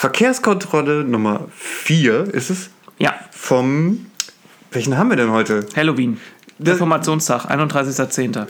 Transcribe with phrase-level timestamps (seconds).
[0.00, 2.70] Verkehrskontrolle Nummer 4 ist es.
[2.98, 3.12] Ja.
[3.32, 4.06] Vom.
[4.72, 5.66] Welchen haben wir denn heute?
[5.76, 6.18] Halloween.
[6.58, 8.46] Das- Reformationstag, 31.10.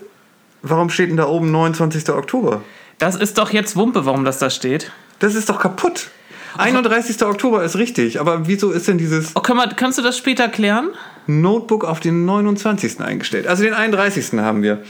[0.62, 2.08] Warum steht denn da oben 29.
[2.10, 2.62] Oktober?
[2.98, 4.92] Das ist doch jetzt Wumpe, warum das da steht.
[5.18, 6.10] Das ist doch kaputt.
[6.56, 7.20] 31.
[7.24, 10.48] Oktober ist richtig, aber wieso ist denn dieses Oh, können wir, kannst du das später
[10.48, 10.90] klären?
[11.26, 13.00] Notebook auf den 29.
[13.00, 13.48] eingestellt?
[13.48, 14.34] Also den 31.
[14.38, 14.84] haben wir.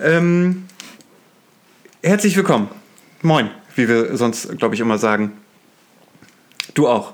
[0.00, 0.66] Ähm,
[2.02, 2.68] herzlich willkommen.
[3.22, 5.32] Moin, wie wir sonst, glaube ich, immer sagen.
[6.74, 7.12] Du auch.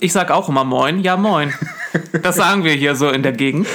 [0.00, 1.00] Ich sag auch immer Moin.
[1.00, 1.54] Ja, Moin.
[2.22, 3.66] Das sagen wir hier so in der Gegend.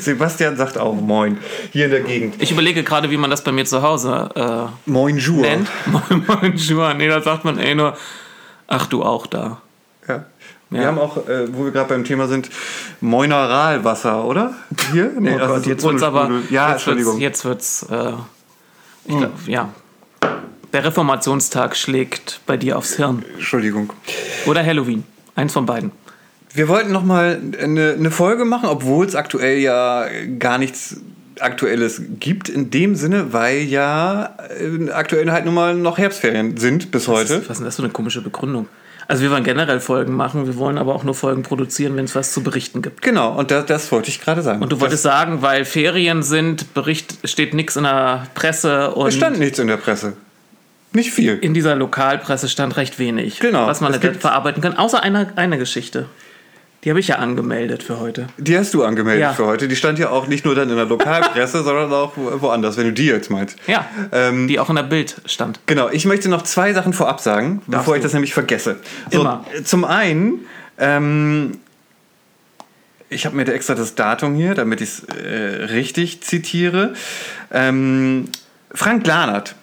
[0.00, 1.38] Sebastian sagt auch Moin.
[1.72, 2.36] Hier in der Gegend.
[2.42, 5.42] Ich überlege gerade, wie man das bei mir zu Hause äh, Moin Jour.
[5.42, 5.68] nennt.
[5.86, 6.94] Moin, Moin, Jour.
[6.94, 7.96] Nee, da sagt man eh nur,
[8.66, 9.60] ach du auch da.
[10.08, 10.24] Ja.
[10.70, 10.86] Wir Ja.
[10.88, 12.48] haben auch, äh, wo wir gerade beim Thema sind,
[13.00, 14.54] Mineralwasser, oder?
[14.92, 15.12] Hier?
[15.18, 16.30] Nee, Oh das Gott, jetzt wird's aber.
[16.30, 17.18] Ja, jetzt wird's, Entschuldigung.
[17.20, 18.12] jetzt wird's, äh,
[19.06, 19.68] ich glaub, ja.
[20.72, 23.24] Der Reformationstag schlägt bei dir aufs Hirn.
[23.34, 23.92] Entschuldigung.
[24.46, 25.04] Oder Halloween.
[25.34, 25.92] Eins von beiden.
[26.52, 30.06] Wir wollten noch mal eine, eine Folge machen, obwohl es aktuell ja
[30.38, 31.00] gar nichts
[31.40, 36.90] Aktuelles gibt in dem Sinne, weil ja äh, aktuell halt nun mal noch Herbstferien sind
[36.90, 37.34] bis heute.
[37.34, 38.66] ist, was ist denn das für eine komische Begründung?
[39.06, 42.14] Also wir wollen generell Folgen machen, wir wollen aber auch nur Folgen produzieren, wenn es
[42.14, 43.00] was zu berichten gibt.
[43.00, 44.62] Genau, und das, das wollte ich gerade sagen.
[44.62, 49.14] Und du wolltest sagen, weil Ferien sind, Bericht steht nichts in der Presse und es
[49.14, 50.12] stand nichts in der Presse.
[50.92, 51.38] Nicht viel.
[51.40, 53.66] in dieser Lokalpresse stand recht wenig, Genau.
[53.66, 54.76] was man gibt- verarbeiten kann.
[54.76, 56.06] Außer eine, eine Geschichte.
[56.84, 58.28] Die habe ich ja angemeldet für heute.
[58.38, 59.32] Die hast du angemeldet Ja.
[59.32, 59.66] für heute.
[59.66, 62.84] Die stand ja auch nicht nur dann in der Lokalpresse, sondern auch wo- woanders, wenn
[62.84, 63.56] du die jetzt meinst.
[63.66, 65.58] Ja, Ähm, die auch in der Bild stand.
[65.66, 68.04] Genau, ich möchte noch zwei Sachen vorab sagen, bevor ich du.
[68.06, 68.76] das nämlich vergesse.
[69.10, 69.44] So, Immer.
[69.64, 70.46] Zum einen,
[70.78, 71.58] ähm,
[73.10, 76.92] ich habe mir da extra das Datum hier, damit ich es äh, richtig zitiere.
[77.50, 78.28] Ähm,
[78.72, 79.56] Frank Lahnert,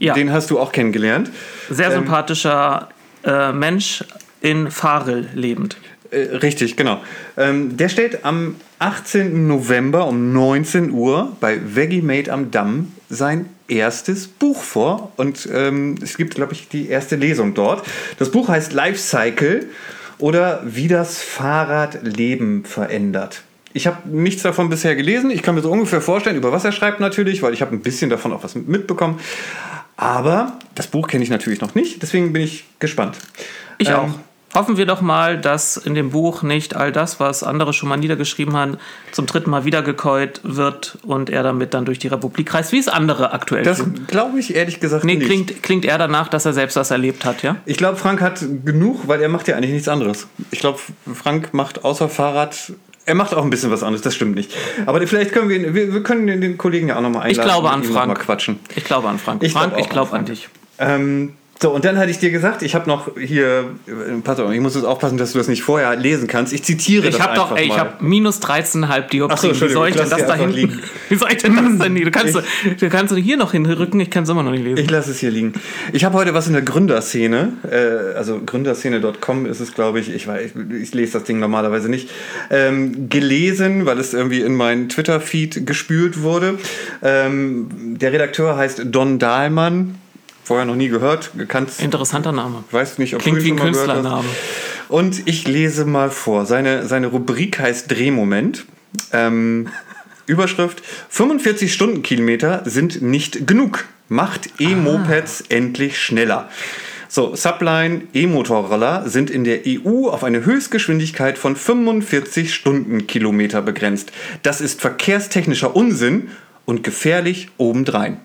[0.00, 1.30] Ja, den hast du auch kennengelernt.
[1.68, 2.88] sehr ähm, sympathischer
[3.22, 4.02] äh, Mensch
[4.40, 5.76] in Farel lebend.
[6.10, 7.00] Äh, richtig, genau.
[7.36, 9.46] Ähm, der stellt am 18.
[9.46, 15.12] November um 19 Uhr bei Veggie Made am Damm sein erstes Buch vor.
[15.16, 17.86] Und ähm, es gibt, glaube ich, die erste Lesung dort.
[18.18, 19.66] Das Buch heißt Life Cycle
[20.18, 23.42] oder Wie das Fahrrad Leben verändert.
[23.72, 25.30] Ich habe nichts davon bisher gelesen.
[25.30, 27.80] Ich kann mir so ungefähr vorstellen, über was er schreibt natürlich, weil ich habe ein
[27.80, 29.20] bisschen davon auch was mitbekommen.
[30.00, 33.18] Aber das Buch kenne ich natürlich noch nicht, deswegen bin ich gespannt.
[33.76, 34.08] Ich Ähm, auch.
[34.52, 37.98] Hoffen wir doch mal, dass in dem Buch nicht all das, was andere schon mal
[37.98, 38.78] niedergeschrieben haben,
[39.12, 42.88] zum dritten Mal wiedergekäut wird und er damit dann durch die Republik reist, wie es
[42.88, 45.26] andere aktuell Das glaube ich ehrlich gesagt Nee, nicht.
[45.26, 47.56] klingt, klingt eher danach, dass er selbst das erlebt hat, ja?
[47.64, 50.26] Ich glaube, Frank hat genug, weil er macht ja eigentlich nichts anderes.
[50.50, 50.80] Ich glaube,
[51.14, 52.72] Frank macht außer Fahrrad.
[53.10, 54.54] Er macht auch ein bisschen was anderes, das stimmt nicht.
[54.86, 57.32] Aber vielleicht können wir, ihn- wir, wir können den, Kollegen ja auch nochmal einladen.
[57.32, 58.06] Ich glaube an Frank.
[58.06, 58.60] Mal quatschen.
[58.76, 59.42] Ich glaube an Frank.
[59.42, 60.26] Ich glaub Frank, auch ich an glaube an Frank.
[60.26, 60.48] dich.
[60.78, 61.32] Ähm,
[61.62, 63.92] so, und dann hatte ich dir gesagt, ich habe noch hier, äh,
[64.24, 66.54] pass auf, ich muss jetzt aufpassen, dass du das nicht vorher lesen kannst.
[66.54, 69.54] Ich zitiere Ich das habe doch, ey, ich habe minus 13,5 Dioptrien.
[69.54, 70.80] So, wie soll ich denn ich das da liegen.
[71.10, 72.06] Wie soll ich denn das denn hier?
[72.06, 74.78] Du kannst, du kannst hier noch hinrücken, ich kann es immer noch nicht lesen.
[74.78, 75.52] Ich lasse es hier liegen.
[75.92, 80.26] Ich habe heute was in der Gründerszene, äh, also gründerszene.com ist es, glaube ich, ich,
[80.26, 82.08] weiß, ich lese das Ding normalerweise nicht,
[82.50, 86.58] ähm, gelesen, weil es irgendwie in meinen Twitter-Feed gespült wurde.
[87.02, 89.96] Ähm, der Redakteur heißt Don Dahlmann,
[90.50, 91.70] vorher noch nie gehört, gekannt.
[91.78, 92.64] Interessanter Name.
[92.72, 93.94] Weiß nicht, ob Klingt du wie ihn ein schon mal.
[93.94, 94.28] Künstlername.
[94.88, 96.44] Und ich lese mal vor.
[96.44, 98.64] Seine, seine Rubrik heißt Drehmoment.
[99.12, 99.68] Ähm,
[100.26, 103.84] Überschrift: 45 Stundenkilometer sind nicht genug.
[104.08, 106.48] Macht E-Mopeds endlich schneller.
[107.06, 114.10] So, Subline E-Motorroller sind in der EU auf eine Höchstgeschwindigkeit von 45 Stundenkilometer begrenzt.
[114.42, 116.30] Das ist verkehrstechnischer Unsinn
[116.64, 118.18] und gefährlich obendrein.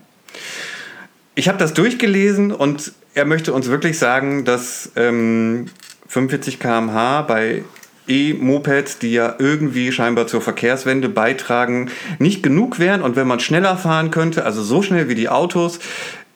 [1.35, 5.66] Ich habe das durchgelesen und er möchte uns wirklich sagen, dass ähm,
[6.07, 7.63] 45 km/h bei
[8.07, 13.01] E-Mopeds, die ja irgendwie scheinbar zur Verkehrswende beitragen, nicht genug wären.
[13.01, 15.79] Und wenn man schneller fahren könnte, also so schnell wie die Autos,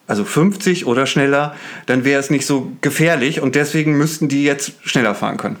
[0.06, 1.54] also 50 oder schneller,
[1.86, 5.56] dann wäre es nicht so gefährlich und deswegen müssten die jetzt schneller fahren können.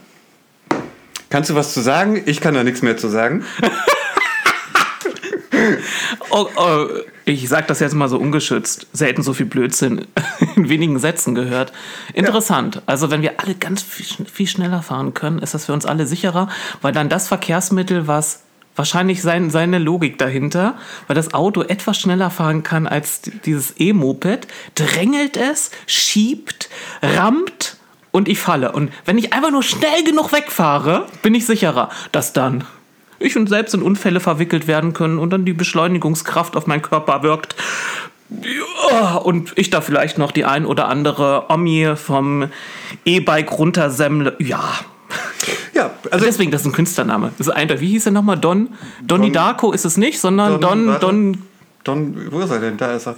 [1.30, 2.20] Kannst du was zu sagen?
[2.26, 3.44] Ich kann da nichts mehr zu sagen.
[6.30, 6.86] Oh, oh,
[7.24, 8.86] ich sag das jetzt mal so ungeschützt.
[8.92, 10.06] Selten so viel Blödsinn
[10.56, 11.72] in wenigen Sätzen gehört.
[12.14, 12.82] Interessant.
[12.86, 16.06] Also wenn wir alle ganz viel, viel schneller fahren können, ist das für uns alle
[16.06, 16.48] sicherer,
[16.82, 18.42] weil dann das Verkehrsmittel, was
[18.76, 24.46] wahrscheinlich sein, seine Logik dahinter, weil das Auto etwas schneller fahren kann als dieses E-Moped,
[24.74, 26.70] drängelt es, schiebt,
[27.02, 27.76] rammt
[28.10, 28.72] und ich falle.
[28.72, 32.64] Und wenn ich einfach nur schnell genug wegfahre, bin ich sicherer, dass dann
[33.20, 37.22] ich und selbst in Unfälle verwickelt werden können und dann die Beschleunigungskraft auf meinen Körper
[37.22, 37.54] wirkt.
[39.22, 42.48] Und ich da vielleicht noch die ein oder andere Omi vom
[43.04, 44.36] E-Bike runtersemmle.
[44.38, 44.62] Ja.
[45.74, 47.32] Ja, also Deswegen, das ist ein Künstlername.
[47.38, 48.38] Das ist ein, wie hieß er nochmal?
[48.38, 48.68] Don?
[49.02, 51.00] Donny Don- Darko ist es nicht, sondern Don, warte.
[51.00, 51.38] Don,
[51.84, 52.76] Don, wo ist er denn?
[52.76, 53.16] Da ist er.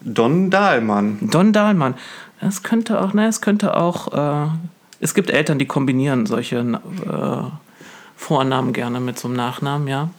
[0.00, 1.18] Don Dahlmann.
[1.20, 1.94] Don Dahlmann.
[2.40, 4.12] Es könnte auch, ne, es könnte auch,
[4.46, 4.48] äh,
[5.00, 7.63] es gibt Eltern, die kombinieren solche äh,
[8.16, 10.10] Vornamen gerne mit so einem Nachnamen, ja.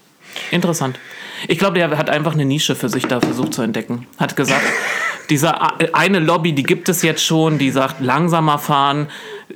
[0.51, 0.99] Interessant.
[1.47, 4.07] Ich glaube, der hat einfach eine Nische für sich da versucht zu entdecken.
[4.17, 4.63] Hat gesagt,
[5.29, 5.55] diese
[5.93, 9.07] eine Lobby, die gibt es jetzt schon, die sagt, langsamer fahren.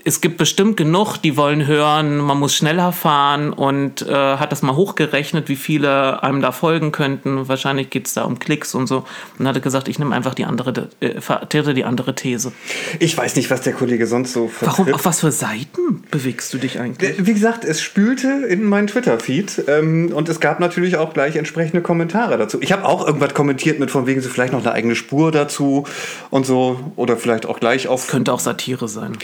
[0.06, 4.62] Es gibt bestimmt genug, die wollen hören, man muss schneller fahren und äh, hat das
[4.62, 7.48] mal hochgerechnet, wie viele einem da folgen könnten.
[7.48, 9.06] Wahrscheinlich geht es da um Klicks und so.
[9.38, 12.52] Und hat gesagt, ich nehme einfach die andere, äh, vertrete die andere These.
[13.00, 14.80] Ich weiß nicht, was der Kollege sonst so vertritt.
[14.80, 17.26] Warum, auf was für Seiten bewegst du dich eigentlich?
[17.26, 21.82] Wie gesagt, es spülte in meinen Twitter-Feed ähm, und es gab natürlich auch gleich entsprechende
[21.82, 22.60] Kommentare dazu.
[22.62, 25.86] Ich habe auch irgendwas kommentiert mit von wegen so vielleicht noch eine eigene Spur dazu
[26.30, 29.18] und so oder vielleicht auch gleich auf Könnte auch Satire sein.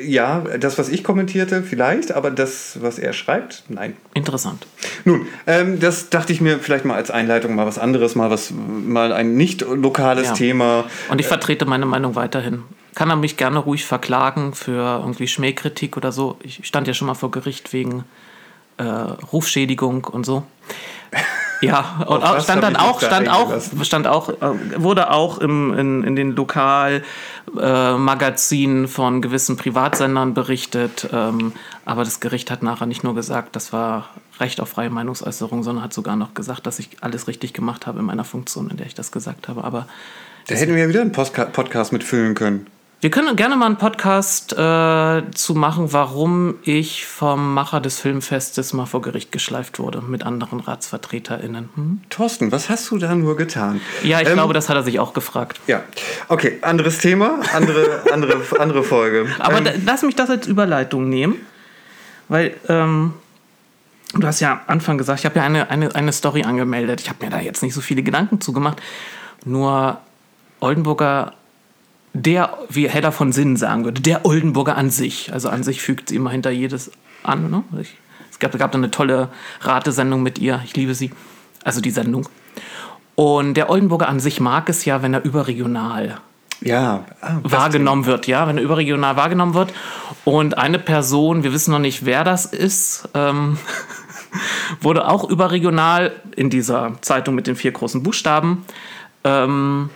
[0.00, 3.96] Ja, das was ich kommentierte vielleicht, aber das was er schreibt, nein.
[4.14, 4.66] Interessant.
[5.04, 8.52] Nun, ähm, das dachte ich mir vielleicht mal als Einleitung mal was anderes, mal was
[8.52, 10.32] mal ein nicht lokales Ja.
[10.34, 10.84] Thema.
[11.10, 12.64] Und ich vertrete meine Meinung weiterhin.
[12.94, 16.38] Kann er mich gerne ruhig verklagen für irgendwie Schmähkritik oder so.
[16.42, 18.04] Ich stand ja schon mal vor Gericht wegen
[18.78, 20.44] äh, Rufschädigung und so.
[21.60, 23.84] Ja, und auch, stand dann auch, da stand auch, eingelassen?
[23.84, 24.34] stand auch, äh,
[24.76, 31.08] wurde auch im, in, in den Lokalmagazinen von gewissen Privatsendern berichtet.
[31.12, 31.52] Ähm,
[31.84, 34.10] aber das Gericht hat nachher nicht nur gesagt, das war
[34.40, 37.98] Recht auf freie Meinungsäußerung, sondern hat sogar noch gesagt, dass ich alles richtig gemacht habe
[37.98, 39.64] in meiner Funktion, in der ich das gesagt habe.
[39.64, 39.88] Aber
[40.46, 42.68] Da hätten wir ja wieder einen Postka Podcast mitfüllen können.
[43.00, 48.72] Wir können gerne mal einen Podcast äh, zu machen, warum ich vom Macher des Filmfestes
[48.72, 51.68] mal vor Gericht geschleift wurde mit anderen RatsvertreterInnen.
[51.76, 52.00] Hm?
[52.10, 53.80] Thorsten, was hast du da nur getan?
[54.02, 55.60] Ja, ich Ähm, glaube, das hat er sich auch gefragt.
[55.68, 55.84] Ja,
[56.28, 59.26] okay, anderes Thema, andere, andere, andere Folge.
[59.38, 61.36] Aber Ähm, da, lass mich das als Überleitung nehmen,
[62.28, 63.14] weil ähm,
[64.14, 67.00] du hast ja am Anfang gesagt, ich habe ja eine, eine, eine Story angemeldet.
[67.00, 68.82] Ich habe mir da jetzt nicht so viele Gedanken zugemacht.
[69.44, 69.98] Nur
[70.58, 71.34] Oldenburger,
[72.12, 75.32] der, wie Hedda von Sinnen sagen würde, der Oldenburger an sich.
[75.32, 76.90] Also an sich fügt sie immer hinter jedes
[77.22, 77.50] an.
[77.50, 77.64] Ne?
[77.80, 77.96] Ich,
[78.30, 79.28] es gab, gab da eine tolle
[79.60, 80.60] Ratesendung mit ihr.
[80.64, 81.12] Ich liebe sie.
[81.64, 82.28] Also die Sendung.
[83.14, 86.20] Und der Oldenburger an sich mag es ja, wenn er überregional
[86.60, 89.72] ja, ah, wahrgenommen wird, ja, wenn er überregional wahrgenommen wird.
[90.24, 93.58] Und eine Person, wir wissen noch nicht, wer das ist, ähm,
[94.80, 98.64] wurde auch überregional in dieser Zeitung mit den vier großen Buchstaben.
[99.24, 99.90] Ähm,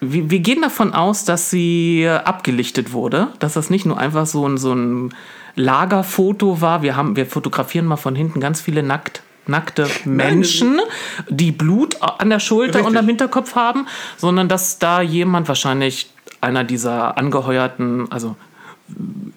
[0.00, 4.46] wir, wir gehen davon aus, dass sie abgelichtet wurde, dass das nicht nur einfach so
[4.46, 5.14] ein, so ein
[5.54, 6.82] Lagerfoto war.
[6.82, 10.80] Wir, haben, wir fotografieren mal von hinten ganz viele nackt, nackte Menschen,
[11.28, 12.86] die Blut an der Schulter Richtig.
[12.90, 16.10] und am Hinterkopf haben, sondern dass da jemand, wahrscheinlich
[16.40, 18.36] einer dieser angeheuerten, also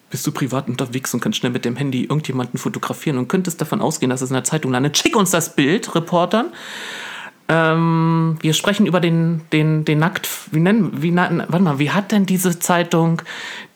[0.09, 3.81] bist du privat unterwegs und kannst schnell mit dem Handy irgendjemanden fotografieren und könntest davon
[3.81, 4.97] ausgehen, dass es in der Zeitung landet.
[4.97, 6.47] Schick uns das Bild, Reportern.
[7.49, 10.29] Ähm, wir sprechen über den, den, den Nackt.
[10.51, 13.23] Wie nennen, wie, warte mal, wie hat denn diese Zeitung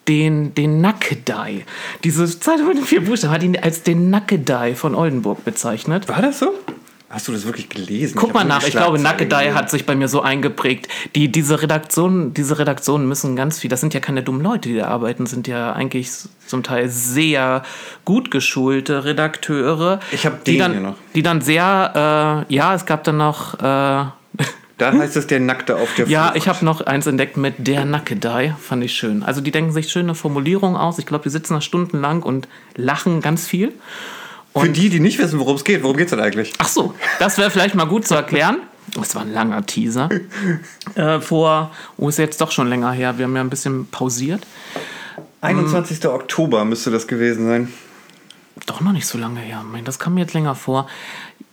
[0.06, 1.66] den, den Nackedei?
[2.04, 6.08] Diese Zeitung mit den vier Buchstaben hat ihn als den Nackedei von Oldenburg bezeichnet.
[6.08, 6.54] War das so?
[7.14, 8.16] Hast du das wirklich gelesen?
[8.16, 10.88] Guck mal nach, ich glaube, Nackedei hat sich bei mir so eingeprägt.
[11.14, 14.78] Die, diese Redaktionen, diese Redaktionen müssen ganz viel, das sind ja keine dummen Leute, die
[14.78, 16.10] da arbeiten, sind ja eigentlich
[16.44, 17.62] zum Teil sehr
[18.04, 20.00] gut geschulte Redakteure.
[20.10, 20.96] Ich hab die dann, hier noch.
[21.14, 23.62] Die dann sehr, äh, ja, es gab dann noch, äh,
[24.78, 26.36] Da heißt es der Nackte auf der ja, Flucht.
[26.36, 29.22] ich habe noch eins entdeckt mit der Nackedei, fand ich schön.
[29.22, 30.98] Also die denken sich schöne Formulierungen aus.
[30.98, 33.72] Ich glaube, die sitzen da stundenlang und lachen ganz viel.
[34.56, 36.52] Für die, die nicht wissen, worum es geht, worum geht es denn eigentlich?
[36.58, 38.58] Ach so, das wäre vielleicht mal gut zu erklären.
[38.94, 40.08] Das war ein langer Teaser.
[40.94, 43.18] äh, vor, oh, ist jetzt doch schon länger her.
[43.18, 44.46] Wir haben ja ein bisschen pausiert.
[45.40, 46.06] 21.
[46.06, 47.72] Oktober müsste das gewesen sein.
[48.66, 49.62] Doch noch nicht so lange her.
[49.64, 50.86] Mein, das kam mir jetzt länger vor.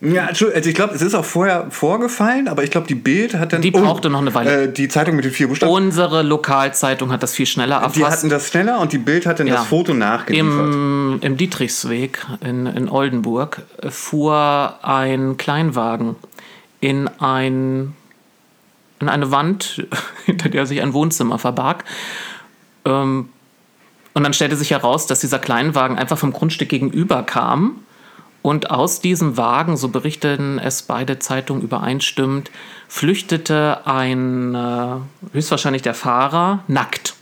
[0.04, 3.34] Ja, Entschuldigung, also ich glaube, es ist auch vorher vorgefallen, aber ich glaube, die Bild
[3.34, 3.62] hat dann.
[3.62, 4.64] Die brauchte noch eine Weile.
[4.64, 5.70] Äh, die Zeitung mit den vier Buchstaben.
[5.72, 8.18] Unsere Lokalzeitung hat das viel schneller die erfasst.
[8.18, 9.54] hatten das schneller und die Bild hat dann Ja.
[9.54, 10.74] das Foto nachgeliefert.
[10.74, 16.16] Im, Im Dietrichsweg in, in Oldenburg fuhr ein Kleinwagen
[16.80, 17.94] in, ein,
[18.98, 19.86] in eine Wand,
[20.26, 21.84] hinter der sich ein Wohnzimmer verbarg.
[22.84, 23.28] Ähm,
[24.14, 27.76] und dann stellte sich heraus, dass dieser Kleinwagen einfach vom Grundstück gegenüber kam.
[28.42, 32.50] Und aus diesem Wagen, so berichten es beide Zeitungen übereinstimmend,
[32.88, 34.96] flüchtete ein, äh,
[35.32, 37.14] höchstwahrscheinlich der Fahrer, nackt.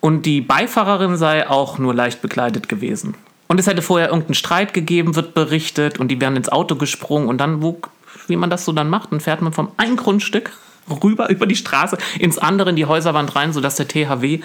[0.00, 3.14] Und die Beifahrerin sei auch nur leicht bekleidet gewesen.
[3.46, 7.28] Und es hätte vorher irgendeinen Streit gegeben, wird berichtet, und die wären ins Auto gesprungen
[7.28, 7.80] und dann, wo,
[8.26, 10.52] wie man das so dann macht, dann fährt man vom einen Grundstück
[10.90, 14.40] rüber über die Straße ins andere in die Häuserwand rein, sodass der THW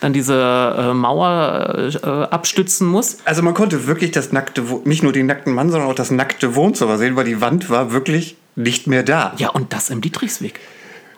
[0.00, 0.34] dann diese
[0.78, 3.18] äh, Mauer äh, abstützen muss.
[3.24, 6.54] Also man konnte wirklich das nackte, nicht nur den nackten Mann, sondern auch das nackte
[6.54, 9.32] Wohnzimmer sehen, weil die Wand war wirklich nicht mehr da.
[9.36, 10.60] Ja, und das im Dietrichsweg.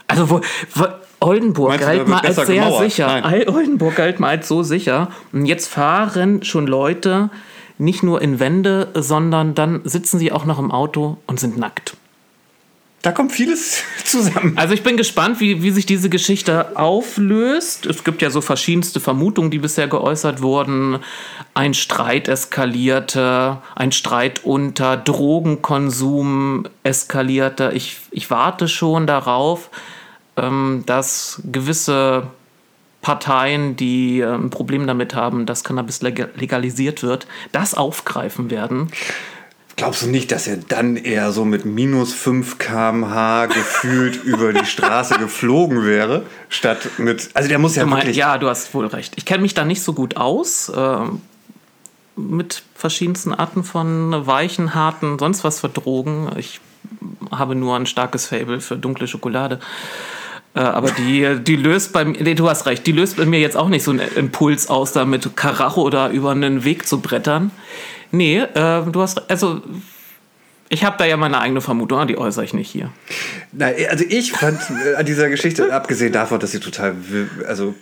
[0.06, 0.40] Also wo,
[0.74, 0.86] wo
[1.20, 2.84] Oldenburg Meinst galt mal als sehr gemauert?
[2.84, 3.20] sicher.
[3.20, 3.48] Nein.
[3.48, 5.08] Oldenburg galt mal als so sicher.
[5.32, 7.30] Und jetzt fahren schon Leute
[7.78, 11.96] nicht nur in Wände, sondern dann sitzen sie auch noch im Auto und sind nackt.
[13.02, 14.52] Da kommt vieles zusammen.
[14.56, 17.84] Also ich bin gespannt, wie, wie sich diese Geschichte auflöst.
[17.86, 21.00] Es gibt ja so verschiedenste Vermutungen, die bisher geäußert wurden.
[21.54, 27.72] Ein Streit eskalierte, ein Streit unter Drogenkonsum eskalierte.
[27.74, 29.70] Ich, ich warte schon darauf,
[30.36, 32.28] ähm, dass gewisse
[33.00, 38.92] Parteien, die ein Problem damit haben, dass Cannabis leg- legalisiert wird, das aufgreifen werden.
[39.76, 44.66] Glaubst du nicht, dass er dann eher so mit minus 5 km/h gefühlt über die
[44.66, 47.30] Straße geflogen wäre, statt mit.
[47.34, 48.16] Also der muss ja mein- wirklich.
[48.16, 49.14] ja, du hast wohl recht.
[49.16, 50.70] Ich kenne mich da nicht so gut aus.
[50.74, 51.20] ähm,
[52.14, 56.28] mit verschiedensten Arten von weichen, harten, sonst was für Drogen.
[56.36, 56.60] Ich
[57.30, 59.60] habe nur ein starkes Fable für dunkle Schokolade.
[60.54, 63.40] Äh, aber die, die löst bei mir, nee, du hast recht, die löst bei mir
[63.40, 67.00] jetzt auch nicht so einen Impuls aus, da mit Karacho da über einen Weg zu
[67.00, 67.50] brettern.
[68.12, 69.60] Nee, äh, du hast, also
[70.68, 72.90] ich habe da ja meine eigene Vermutung, aber die äußere ich nicht hier.
[73.52, 76.94] Nein, also ich fand äh, an dieser Geschichte, abgesehen davon, dass sie total,
[77.46, 77.74] also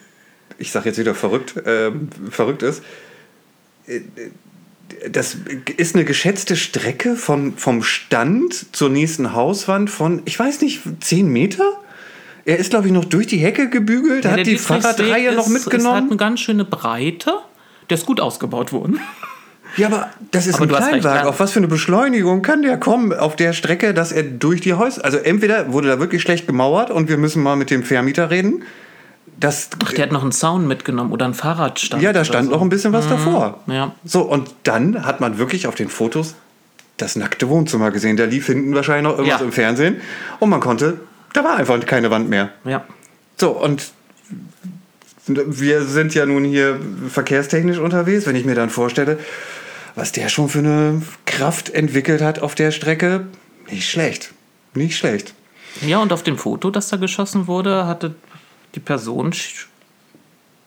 [0.58, 2.82] ich sag jetzt wieder verrückt, ähm, verrückt ist,
[3.86, 4.00] äh,
[5.08, 5.36] das
[5.76, 11.28] ist eine geschätzte Strecke von, vom Stand zur nächsten Hauswand von, ich weiß nicht, 10
[11.28, 11.64] Meter?
[12.44, 15.52] Er ist, glaube ich, noch durch die Hecke gebügelt, Ja, hat die Fahrradreihe noch ist-
[15.54, 16.08] Ist halt mitgenommen.
[16.08, 17.34] eine ganz schöne Breite.
[17.88, 18.98] Der ist gut ausgebaut worden.
[19.76, 21.28] Ja, aber das ist Aber ein Kleinwagen.
[21.28, 24.74] Auf was für eine Beschleunigung kann der kommen auf der Strecke, dass er durch die
[24.74, 25.04] Häuser.
[25.04, 28.62] Also entweder wurde da wirklich schlecht gemauert und wir müssen mal mit dem Vermieter reden.
[29.38, 32.02] Das, Ach, der hat noch einen Zaun mitgenommen oder einen Fahrradstand.
[32.02, 32.52] ja, da stand so.
[32.52, 33.60] noch ein bisschen was davor.
[33.68, 33.94] Ja.
[34.04, 36.34] So, und dann hat man wirklich auf den Fotos
[36.98, 38.18] das nackte Wohnzimmer gesehen.
[38.18, 39.46] Da lief hinten wahrscheinlich noch irgendwas Ja.
[39.46, 39.96] im Fernsehen.
[40.40, 41.00] Und man konnte,
[41.32, 42.50] da war einfach keine Wand mehr.
[42.64, 42.84] Ja.
[43.38, 43.92] So, und
[45.26, 48.26] wir sind ja nun hier verkehrstechnisch unterwegs.
[48.26, 49.18] Wenn ich mir dann vorstelle,
[49.94, 53.26] was der schon für eine Kraft entwickelt hat auf der Strecke,
[53.70, 54.32] nicht schlecht.
[54.74, 55.34] Nicht schlecht.
[55.86, 58.14] Ja, und auf dem Foto, das da geschossen wurde, hatte
[58.74, 59.66] die Person sch-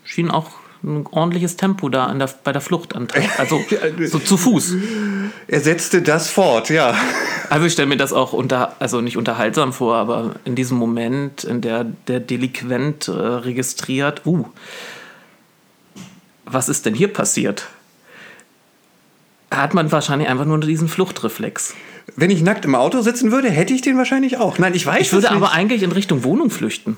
[0.03, 0.51] schien auch
[0.84, 3.08] ein ordentliches Tempo da der, bei der Flucht an.
[3.38, 3.63] Also
[4.06, 4.75] so zu Fuß.
[5.48, 6.94] Er setzte das fort, ja.
[7.50, 11.46] Also ich stelle mir das auch unter, also nicht unterhaltsam vor, aber in diesem Moment,
[11.46, 14.46] in der der Delinquent äh, registriert, uh,
[16.46, 17.68] was ist denn hier passiert?
[19.56, 21.74] Hat man wahrscheinlich einfach nur diesen Fluchtreflex.
[22.16, 24.58] Wenn ich nackt im Auto sitzen würde, hätte ich den wahrscheinlich auch.
[24.58, 25.36] Nein, ich weiß Ich würde nicht.
[25.36, 26.98] aber eigentlich in Richtung Wohnung flüchten.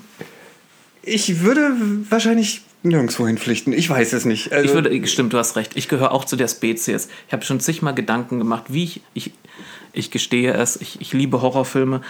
[1.03, 1.71] Ich würde
[2.09, 3.73] wahrscheinlich nirgendwo hinpflichten.
[3.73, 4.51] Ich weiß es nicht.
[4.51, 5.73] Also, Ich würde, stimmt, du hast recht.
[5.75, 7.09] Ich gehöre auch zu der Spezies.
[7.27, 9.31] Ich habe schon zigmal Gedanken gemacht, wie ich, ich,
[9.93, 12.01] ich gestehe es, ich, ich liebe Horrorfilme.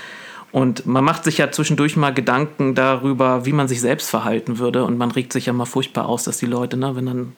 [0.52, 4.86] Und man macht sich ja zwischendurch mal Gedanken darüber, wie man sich selbst verhalten würde.
[4.86, 7.34] Und man regt sich ja mal furchtbar aus, dass die Leute, ne, wenn dann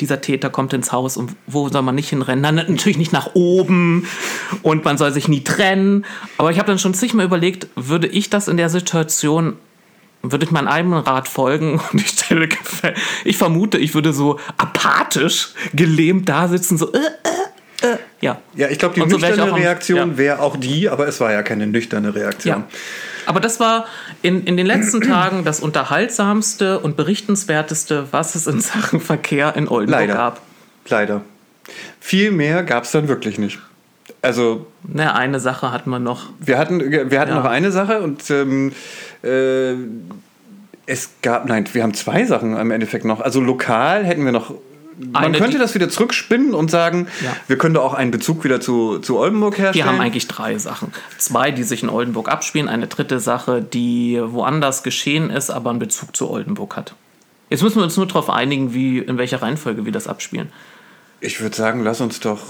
[0.00, 2.42] dieser Täter kommt ins Haus und wo soll man nicht hinrennen?
[2.42, 4.06] Dann natürlich nicht nach oben
[4.62, 6.04] und man soll sich nie trennen.
[6.36, 9.56] Aber ich habe dann schon zigmal überlegt, würde ich das in der Situation
[10.22, 12.48] würde ich meinem eigenen Rat folgen und ich stelle
[13.24, 17.96] ich vermute, ich würde so apathisch gelähmt da sitzen, so äh, äh, äh.
[18.20, 18.40] ja.
[18.54, 20.18] ja, ich glaube, die so wär nüchterne am- Reaktion ja.
[20.18, 22.64] wäre auch die, aber es war ja keine nüchterne Reaktion.
[22.68, 22.68] Ja.
[23.28, 23.84] Aber das war
[24.22, 29.68] in, in den letzten Tagen das unterhaltsamste und berichtenswerteste, was es in Sachen Verkehr in
[29.68, 30.14] Oldenburg Leider.
[30.14, 30.40] gab.
[30.88, 31.20] Leider.
[32.00, 33.58] Viel mehr gab es dann wirklich nicht.
[34.22, 36.30] Also Ne, eine Sache hat man noch.
[36.40, 37.36] Wir hatten, wir hatten Ja.
[37.36, 38.72] noch eine Sache und ähm,
[39.22, 39.74] äh,
[40.86, 43.20] es gab, nein, wir haben zwei Sachen im Endeffekt noch.
[43.20, 44.54] Also lokal hätten wir noch.
[44.98, 47.36] Man Eine, könnte das wieder zurückspinnen und sagen, Ja.
[47.46, 49.86] wir können da auch einen Bezug wieder zu, zu Oldenburg Wir herstellen.
[49.88, 50.92] haben eigentlich drei Sachen.
[51.18, 55.78] Zwei, die sich in Oldenburg abspielen, eine dritte Sache, die woanders geschehen ist, aber einen
[55.78, 56.94] Bezug zu Oldenburg hat.
[57.50, 60.48] Jetzt müssen wir uns nur darauf einigen, wie, in welcher Reihenfolge wir das abspielen.
[61.20, 62.40] Ich würde sagen, lass uns doch.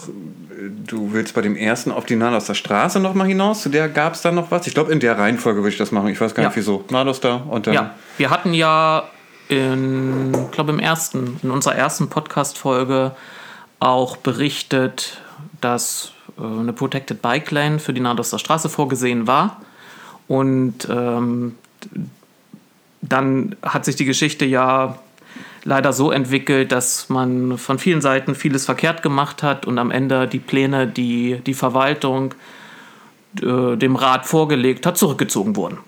[0.87, 3.63] Du willst bei dem ersten auf die aus der Straße noch mal hinaus.
[3.63, 4.67] Zu der gab es dann noch was.
[4.67, 6.09] Ich glaube, in der Reihenfolge würde ich das machen.
[6.09, 6.57] Ich weiß gar nicht Ja.
[6.57, 6.85] wieso.
[6.91, 7.75] Nados da und dann.
[7.75, 9.05] Ja, wir hatten ja
[9.49, 13.13] in, glaube im ersten, in unserer ersten Podcast-Folge
[13.81, 15.21] auch berichtet,
[15.61, 19.61] dass äh, eine Protected Bike Lane für die Nadoster Straße vorgesehen war.
[20.27, 21.57] Und ähm,
[23.01, 24.99] dann hat sich die Geschichte ja
[25.65, 30.27] leider so entwickelt, dass man von vielen Seiten vieles verkehrt gemacht hat und am Ende
[30.27, 32.35] die Pläne, die die Verwaltung
[33.43, 35.79] äh, dem Rat vorgelegt hat, zurückgezogen wurden.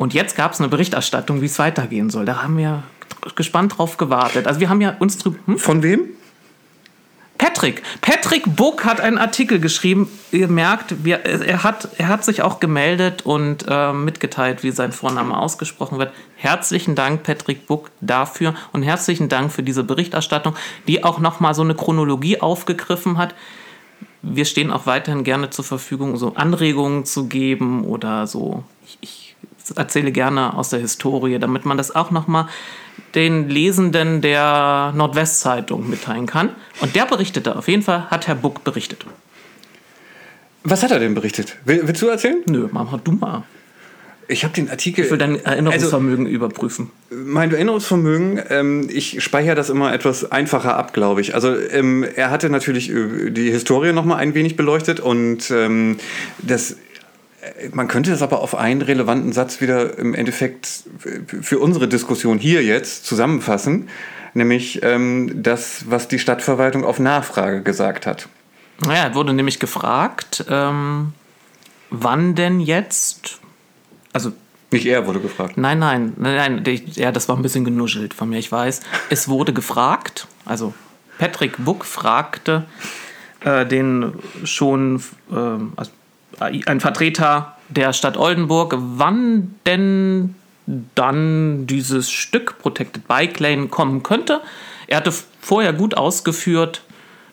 [0.00, 2.24] Und jetzt gab es eine Berichterstattung, wie es weitergehen soll.
[2.24, 2.84] Da haben wir
[3.36, 4.46] gespannt drauf gewartet.
[4.46, 5.36] Also wir haben ja uns drüber.
[5.44, 5.58] Hm?
[5.58, 6.08] Von wem?
[7.36, 7.82] Patrick.
[8.00, 10.08] Patrick Buck hat einen Artikel geschrieben.
[10.32, 14.92] Ihr merkt, wir, er, hat, er hat sich auch gemeldet und äh, mitgeteilt, wie sein
[14.92, 16.14] Vorname ausgesprochen wird.
[16.36, 20.54] Herzlichen Dank, Patrick Buck, dafür und herzlichen Dank für diese Berichterstattung,
[20.88, 23.34] die auch nochmal so eine Chronologie aufgegriffen hat.
[24.22, 28.64] Wir stehen auch weiterhin gerne zur Verfügung, so Anregungen zu geben oder so.
[28.86, 29.30] Ich, ich
[29.76, 32.48] erzähle gerne aus der Historie, damit man das auch nochmal
[33.14, 36.50] den Lesenden der Nordwestzeitung mitteilen kann.
[36.80, 39.06] Und der berichtete, auf jeden Fall hat Herr Buck berichtet.
[40.62, 41.56] Was hat er denn berichtet?
[41.64, 42.42] Will, willst du erzählen?
[42.46, 43.44] Nö, mach du mal.
[44.30, 45.04] Ich habe den Artikel.
[45.04, 46.90] Ich will dein Erinnerungsvermögen also, überprüfen.
[47.10, 51.34] Mein Erinnerungsvermögen, ähm, ich speichere das immer etwas einfacher ab, glaube ich.
[51.34, 55.96] Also ähm, er hatte natürlich äh, die Historie noch mal ein wenig beleuchtet und ähm,
[56.38, 56.76] das
[57.72, 60.84] man könnte das aber auf einen relevanten Satz wieder im Endeffekt
[61.42, 63.88] für unsere Diskussion hier jetzt zusammenfassen,
[64.34, 68.28] nämlich ähm, das, was die Stadtverwaltung auf Nachfrage gesagt hat.
[68.86, 71.12] Naja, wurde nämlich gefragt, ähm,
[71.90, 73.40] wann denn jetzt,
[74.12, 74.32] also
[74.70, 75.56] nicht er wurde gefragt.
[75.56, 78.80] Nein, nein, nein, nein, ja, das war ein bisschen genuschelt von mir, ich weiß.
[79.10, 80.74] Es wurde gefragt, also
[81.18, 82.66] Patrick Buck fragte
[83.40, 84.12] äh, den
[84.44, 85.34] schon, äh,
[85.76, 85.90] also
[86.38, 90.34] ein Vertreter der Stadt Oldenburg, wann denn
[90.94, 94.40] dann dieses Stück Protected Bike Lane kommen könnte.
[94.86, 96.82] Er hatte vorher gut ausgeführt,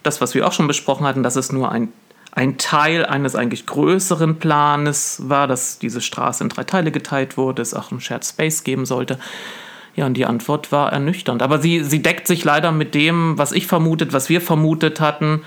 [0.04, 1.90] das, was wir auch schon besprochen hatten, dass es nur ein,
[2.32, 7.62] ein Teil eines eigentlich größeren Planes war, dass diese Straße in drei Teile geteilt wurde,
[7.62, 9.20] es auch einen Shared Space geben sollte.
[9.96, 11.42] Ja, und die Antwort war ernüchternd.
[11.42, 15.42] Aber sie, sie deckt sich leider mit dem, was ich vermutet, was wir vermutet hatten.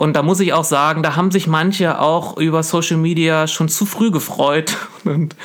[0.00, 3.68] Und da muss ich auch sagen, da haben sich manche auch über Social Media schon
[3.68, 4.78] zu früh gefreut.
[5.04, 5.36] Und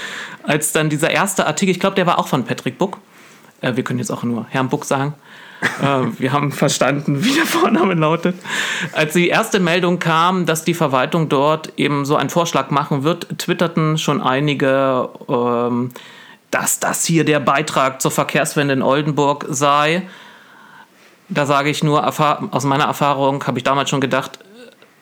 [0.43, 2.99] als dann dieser erste Artikel, ich glaube, der war auch von Patrick Buck.
[3.59, 5.13] Äh, wir können jetzt auch nur Herrn Buck sagen.
[5.81, 8.37] äh, wir haben verstanden, wie der Vorname lautet.
[8.93, 13.37] Als die erste Meldung kam, dass die Verwaltung dort eben so einen Vorschlag machen wird,
[13.37, 15.91] twitterten schon einige, ähm,
[16.49, 20.03] dass das hier der Beitrag zur Verkehrswende in Oldenburg sei.
[21.29, 24.39] Da sage ich nur, aus meiner Erfahrung habe ich damals schon gedacht,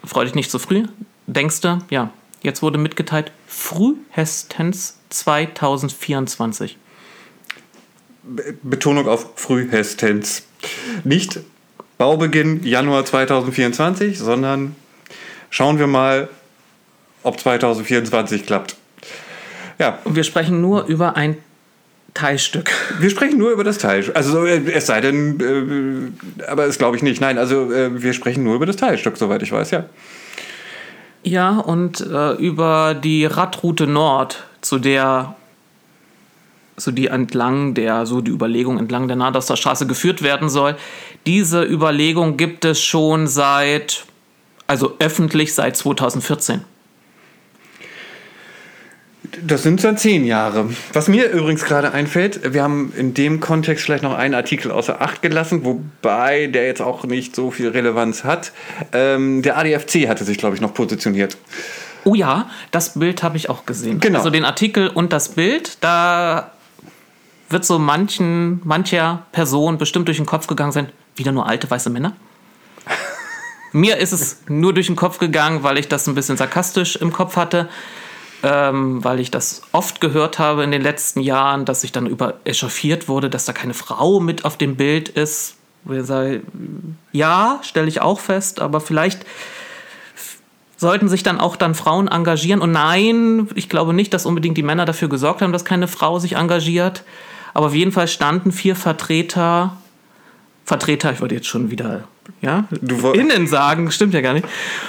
[0.05, 0.85] freu dich nicht zu früh.
[1.27, 6.77] Denkst du, ja, jetzt wurde mitgeteilt, frühestens 2024.
[8.61, 10.43] Betonung auf frühestens.
[11.03, 11.41] Nicht
[11.97, 14.75] Baubeginn Januar 2024, sondern
[15.49, 16.29] schauen wir mal,
[17.21, 18.77] ob 2024 klappt.
[19.77, 19.99] Ja.
[20.03, 21.37] Und wir sprechen nur über ein
[22.13, 22.71] Teilstück.
[22.99, 24.15] Wir sprechen nur über das Teilstück.
[24.15, 27.21] Also äh, es sei denn, äh, aber es glaube ich nicht.
[27.21, 29.85] Nein, also äh, wir sprechen nur über das Teilstück, soweit ich weiß, ja.
[31.23, 35.35] Ja, und äh, über die Radroute Nord, zu der
[36.75, 40.75] so die entlang der, so die Überlegung entlang der Nadoster Straße geführt werden soll.
[41.25, 44.05] Diese Überlegung gibt es schon seit,
[44.67, 46.61] also öffentlich seit 2014.
[49.41, 50.69] Das sind dann zehn Jahre.
[50.93, 55.01] Was mir übrigens gerade einfällt, wir haben in dem Kontext vielleicht noch einen Artikel außer
[55.01, 58.51] Acht gelassen, wobei der jetzt auch nicht so viel Relevanz hat.
[58.91, 61.37] Ähm, der ADFC hatte sich, glaube ich, noch positioniert.
[62.03, 63.99] Oh ja, das Bild habe ich auch gesehen.
[63.99, 64.19] Genau.
[64.19, 66.51] Also den Artikel und das Bild, da
[67.49, 71.89] wird so manchen, mancher Person bestimmt durch den Kopf gegangen sein, wieder nur alte weiße
[71.89, 72.13] Männer.
[73.71, 77.11] Mir ist es nur durch den Kopf gegangen, weil ich das ein bisschen sarkastisch im
[77.11, 77.69] Kopf hatte
[78.43, 82.35] ähm, weil ich das oft gehört habe in den letzten Jahren, dass ich dann über
[82.43, 85.55] echauffiert wurde, dass da keine Frau mit auf dem Bild ist.
[87.13, 89.25] ja, stelle ich auch fest, aber vielleicht
[90.77, 92.61] sollten sich dann auch dann Frauen engagieren.
[92.61, 96.19] Und nein, ich glaube nicht, dass unbedingt die Männer dafür gesorgt haben, dass keine Frau
[96.19, 97.03] sich engagiert.
[97.53, 99.77] Aber auf jeden Fall standen vier Vertreter,
[100.65, 102.05] Vertreter, ich wollte jetzt schon wieder
[102.41, 102.65] ja,
[103.13, 104.47] innen sagen, stimmt ja gar nicht,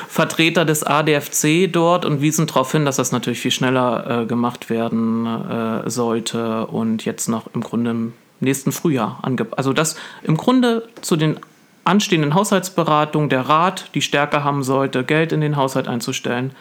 [0.09, 4.71] Vertreter des ADFC dort und wiesen darauf hin, dass das natürlich viel schneller äh, gemacht
[4.71, 10.37] werden äh, sollte und jetzt noch im Grunde im nächsten Frühjahr ange Also dass im
[10.37, 11.39] Grunde zu den
[11.85, 16.53] anstehenden Haushaltsberatungen der Rat die Stärke haben sollte, Geld in den Haushalt einzustellen,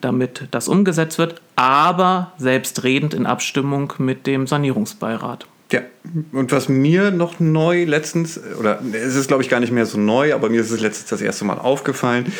[0.00, 5.46] damit das umgesetzt wird, aber selbstredend in Abstimmung mit dem Sanierungsbeirat.
[5.72, 5.82] Ja,
[6.32, 9.98] und was mir noch neu letztens, oder es ist glaube ich gar nicht mehr so
[9.98, 12.32] neu, aber mir ist es letztens das erste Mal aufgefallen.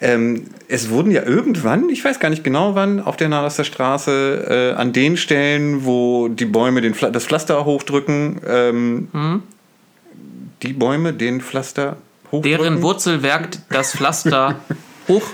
[0.00, 4.74] Ähm, es wurden ja irgendwann, ich weiß gar nicht genau wann, auf der Nahester Straße,
[4.76, 9.42] äh, an den Stellen, wo die Bäume den, das Pflaster hochdrücken, ähm, hm?
[10.62, 11.96] die Bäume den Pflaster
[12.30, 12.60] hochdrücken.
[12.60, 14.56] Deren Wurzelwerk das Pflaster
[15.08, 15.24] hoch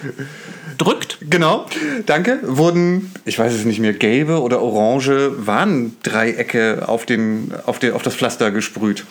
[0.79, 1.19] drückt.
[1.29, 1.67] Genau,
[2.07, 2.41] danke.
[2.43, 8.03] Wurden, ich weiß es nicht mehr, gelbe oder orange Warndreiecke auf, den, auf, den, auf
[8.03, 9.05] das Pflaster gesprüht.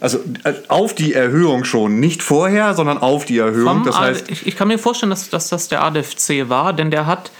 [0.00, 2.00] Also äh, auf die Erhöhung schon.
[2.00, 3.84] Nicht vorher, sondern auf die Erhöhung.
[3.84, 7.06] Das heißt, ich, ich kann mir vorstellen, dass, dass das der ADFC war, denn der
[7.06, 7.30] hat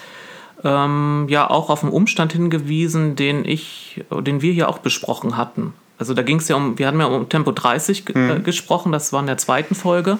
[0.65, 5.75] ähm, ja auch auf einen Umstand hingewiesen, den ich, den wir hier auch besprochen hatten.
[5.99, 8.93] Also da ging es ja um, wir hatten ja um Tempo 30 ge äh, gesprochen,
[8.93, 10.19] das war in der zweiten Folge.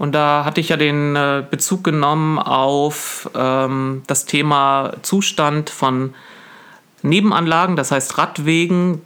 [0.00, 6.14] Und da hatte ich ja den äh, Bezug genommen auf ähm, das Thema Zustand von
[7.02, 9.02] Nebenanlagen, das heißt Radwegen.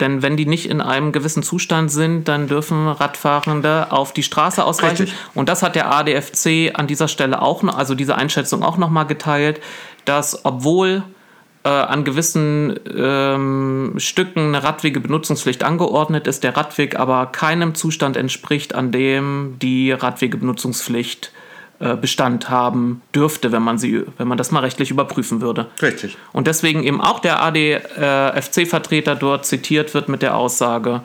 [0.00, 4.62] Denn wenn die nicht in einem gewissen Zustand sind, dann dürfen Radfahrende auf die Straße
[4.62, 5.04] ausweichen.
[5.04, 5.18] Richtig.
[5.34, 9.62] Und das hat der ADFC an dieser Stelle auch also diese Einschätzung auch nochmal geteilt,
[10.04, 11.04] dass obwohl
[11.64, 18.74] äh, an gewissen ähm, Stücken eine Radwegebenutzungspflicht angeordnet ist, der Radweg aber keinem Zustand entspricht,
[18.74, 21.32] an dem die Radwegebenutzungspflicht
[21.80, 25.66] äh, Bestand haben dürfte, wenn man sie, wenn man das mal rechtlich überprüfen würde.
[25.80, 26.16] richtig.
[26.32, 31.00] Und deswegen eben auch der ADFC-Vertreter dort zitiert wird mit der Aussage,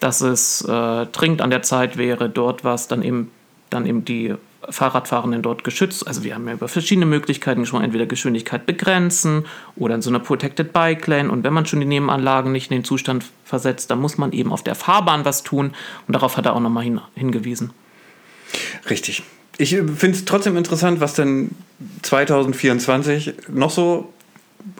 [0.00, 3.30] dass es äh, dringend an der Zeit wäre, dort was dann eben,
[3.68, 4.34] dann eben die
[4.70, 6.06] Fahrradfahrenden dort geschützt.
[6.06, 9.46] Also wir haben ja über verschiedene Möglichkeiten gesprochen, entweder Geschwindigkeit begrenzen
[9.76, 11.30] oder in so einer Protected Bike Lane.
[11.30, 14.52] Und wenn man schon die Nebenanlagen nicht in den Zustand versetzt, dann muss man eben
[14.52, 15.72] auf der Fahrbahn was tun.
[16.06, 17.70] Und darauf hat er auch nochmal hin, hingewiesen.
[18.88, 19.22] Richtig.
[19.58, 21.50] Ich finde es trotzdem interessant, was denn
[22.02, 24.12] 2024 noch so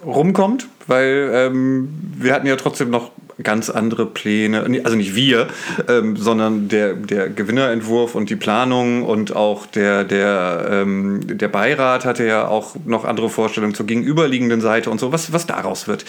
[0.04, 3.10] rumkommt, weil ähm, wir hatten ja trotzdem noch
[3.42, 5.48] ganz andere Pläne, also nicht wir,
[5.88, 12.04] ähm, sondern der, der Gewinnerentwurf und die Planung und auch der, der, ähm, der Beirat
[12.04, 16.04] hatte ja auch noch andere Vorstellungen zur gegenüberliegenden Seite und so, was, was daraus wird.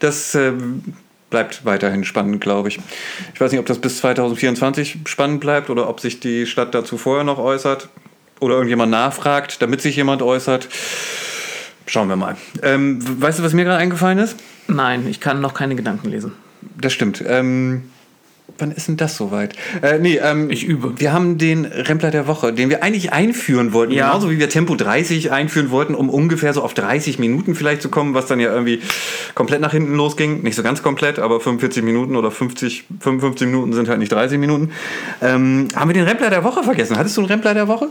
[0.00, 0.82] Das ähm,
[1.30, 2.78] bleibt weiterhin spannend, glaube ich.
[3.34, 6.98] Ich weiß nicht, ob das bis 2024 spannend bleibt oder ob sich die Stadt dazu
[6.98, 7.88] vorher noch äußert
[8.40, 10.68] oder irgendjemand nachfragt, damit sich jemand äußert.
[11.86, 12.36] Schauen wir mal.
[12.62, 14.36] Ähm, weißt du, was mir gerade eingefallen ist?
[14.68, 16.32] Nein, ich kann noch keine Gedanken lesen.
[16.80, 17.22] Das stimmt.
[17.26, 17.82] Ähm,
[18.58, 19.54] wann ist denn das soweit?
[19.82, 20.98] Äh, nee, ähm, Ich übe.
[20.98, 23.92] Wir haben den Rempler der Woche, den wir eigentlich einführen wollten.
[23.92, 24.08] Ja.
[24.08, 27.88] Genauso wie wir Tempo 30 einführen wollten, um ungefähr so auf 30 Minuten vielleicht zu
[27.88, 28.80] kommen, was dann ja irgendwie
[29.34, 30.42] komplett nach hinten losging.
[30.42, 34.38] Nicht so ganz komplett, aber 45 Minuten oder 50, 55 Minuten sind halt nicht 30
[34.38, 34.70] Minuten.
[35.22, 36.96] Ähm, haben wir den Rempler der Woche vergessen?
[36.96, 37.88] Hattest du einen Rempler der Woche?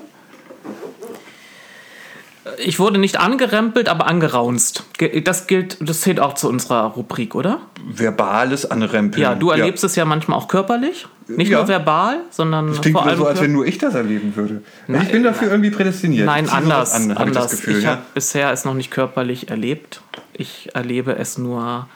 [2.63, 4.83] Ich wurde nicht angerempelt, aber angeraunzt.
[4.97, 7.59] Ge- Das gilt, das zählt auch zu unserer Rubrik, oder?
[7.87, 9.21] Verbales Anrempeln.
[9.21, 11.07] Ja, du erlebst es ja manchmal auch körperlich.
[11.27, 11.57] Nicht Ja.
[11.59, 14.61] nur verbal, sondern Klingt vor allem so, als wenn nur ich das erleben würde.
[14.87, 16.27] ich bin dafür irgendwie prädestiniert.
[16.27, 16.93] Nein, anders.
[16.93, 17.45] An, anders.
[17.45, 17.89] Ich, das Gefühl, ich ja?
[17.91, 20.01] habe bisher es noch nicht körperlich erlebt.
[20.33, 21.87] Ich erlebe es nur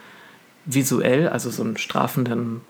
[0.66, 2.62] visuell, also so einen strafenden,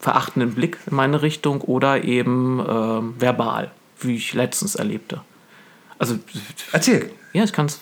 [0.00, 3.70] verachtenden Blick in meine Richtung oder eben ähm, verbal,
[4.00, 5.20] wie ich letztens erlebte.
[5.98, 6.18] Also
[6.72, 7.10] Erzähl.
[7.36, 7.80] Ja, ich kann es.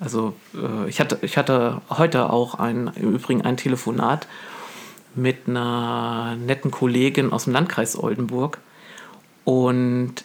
[0.00, 4.26] Also äh, ich hatte, ich hatte heute auch ein, im Übrigen ein Telefonat
[5.14, 8.56] mit einer netten Kollegin aus dem Landkreis Oldenburg
[9.44, 10.24] und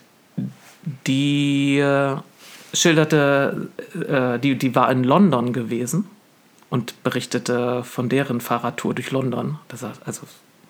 [1.06, 2.16] die äh,
[2.72, 3.68] schilderte,
[4.08, 6.08] äh, die, die war in London gewesen
[6.70, 9.60] und berichtete von deren Fahrradtour durch London.
[9.68, 10.22] Das also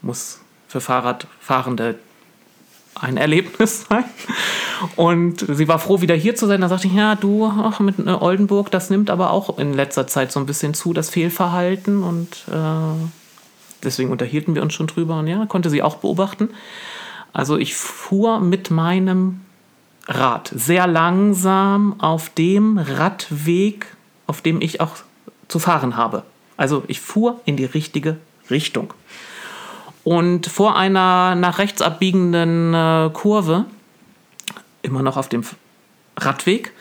[0.01, 1.99] muss für Fahrradfahrende
[2.95, 4.05] ein Erlebnis sein.
[4.95, 6.61] Und sie war froh, wieder hier zu sein.
[6.61, 10.07] Da sagte ich, ja, du, ach, mit äh, Oldenburg, das nimmt aber auch in letzter
[10.07, 12.03] Zeit so ein bisschen zu, das Fehlverhalten.
[12.03, 13.07] Und äh,
[13.83, 15.19] deswegen unterhielten wir uns schon drüber.
[15.19, 16.49] Und ja, konnte sie auch beobachten.
[17.33, 19.41] Also ich fuhr mit meinem
[20.07, 23.87] Rad sehr langsam auf dem Radweg,
[24.27, 24.95] auf dem ich auch
[25.47, 26.23] zu fahren habe.
[26.57, 28.17] Also ich fuhr in die richtige
[28.49, 28.93] Richtung.
[30.05, 33.65] Und vor einer nach rechts abbiegenden äh, Kurve,
[34.83, 35.43] immer noch auf dem
[36.15, 36.71] Radweg,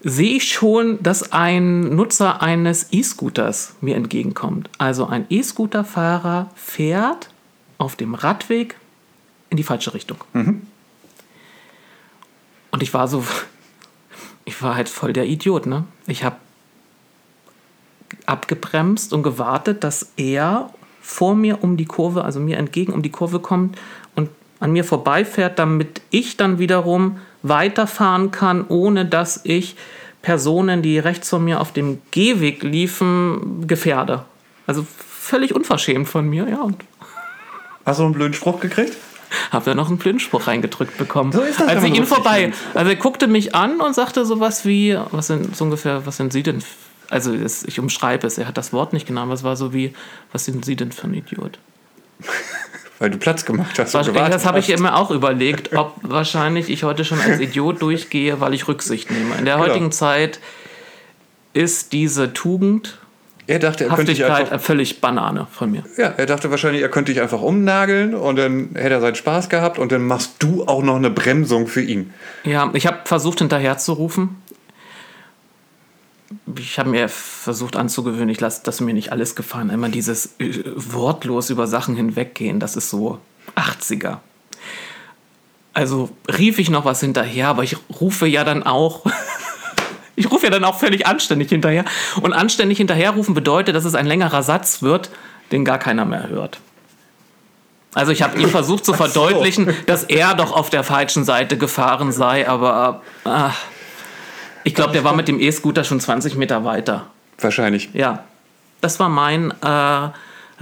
[0.00, 4.70] sehe ich schon, dass ein Nutzer eines E-Scooters mir entgegenkommt.
[4.78, 7.30] Also ein E-Scooter-Fahrer fährt
[7.78, 8.76] auf dem Radweg
[9.50, 10.18] in die falsche Richtung.
[12.70, 13.24] Und ich war so,
[14.44, 15.84] ich war halt voll der Idiot, ne?
[16.06, 16.36] Ich habe
[18.26, 20.70] abgebremst und gewartet, dass er
[21.02, 23.78] vor mir um die Kurve, also mir entgegen um die Kurve kommt
[24.14, 29.76] und an mir vorbeifährt, damit ich dann wiederum weiterfahren kann, ohne dass ich
[30.22, 34.24] Personen, die rechts von mir auf dem Gehweg liefen, gefährde.
[34.66, 36.62] Also völlig unverschämt von mir, ja.
[36.62, 36.84] Und
[37.84, 38.96] Hast du einen blöden Spruch gekriegt?
[39.50, 41.32] habe da noch einen Blindspruch reingedrückt bekommen.
[41.32, 44.64] So ist das, Als ich ihn vorbei, also er guckte mich an und sagte sowas
[44.64, 46.62] wie, was sind so ungefähr, was sind Sie denn?
[47.12, 49.72] Also es, ich umschreibe es, er hat das Wort nicht genannt, aber es war so
[49.74, 49.94] wie,
[50.32, 51.58] was sind Sie denn für ein Idiot?
[52.98, 53.94] weil du Platz gemacht hast.
[53.96, 57.82] und gewartet das habe ich immer auch überlegt, ob wahrscheinlich ich heute schon als Idiot
[57.82, 59.34] durchgehe, weil ich Rücksicht nehme.
[59.36, 59.66] In der Genau.
[59.66, 60.38] heutigen Zeit
[61.52, 62.98] ist diese Tugend,
[63.48, 65.82] Er dachte, er könnte dich Haftigkeit einfach, völlig Banane von mir.
[65.98, 69.48] ja, er dachte wahrscheinlich, er könnte dich einfach umnageln und dann hätte er seinen Spaß
[69.48, 72.14] gehabt und dann machst du auch noch eine Bremsung für ihn.
[72.44, 74.36] Ja, ich habe versucht hinterher zu rufen.
[76.56, 79.70] Ich habe mir versucht anzugewöhnen, ich lasse das mir nicht alles gefallen.
[79.70, 83.18] Immer dieses äh, wortlos über Sachen hinweggehen, das ist so
[83.56, 84.18] 80er.
[85.74, 89.04] Also rief ich noch was hinterher, aber ich rufe ja dann auch.
[90.14, 91.86] Ich rufe ja dann auch völlig anständig hinterher.
[92.20, 95.08] Und anständig hinterherrufen bedeutet, dass es ein längerer Satz wird,
[95.52, 96.60] den gar keiner mehr hört.
[97.94, 102.12] Also ich habe ihm versucht zu verdeutlichen, dass er doch auf der falschen Seite gefahren
[102.12, 103.52] sei, aber ah,
[104.64, 107.06] ich glaube, der war mit dem E-Scooter schon 20 Meter weiter.
[107.38, 107.90] Wahrscheinlich.
[107.92, 108.24] Ja,
[108.80, 110.08] das war mein äh,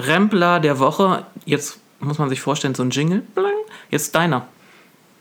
[0.01, 1.25] Rempler der Woche.
[1.45, 3.23] Jetzt muss man sich vorstellen, so ein Jingle.
[3.91, 4.47] Jetzt deiner.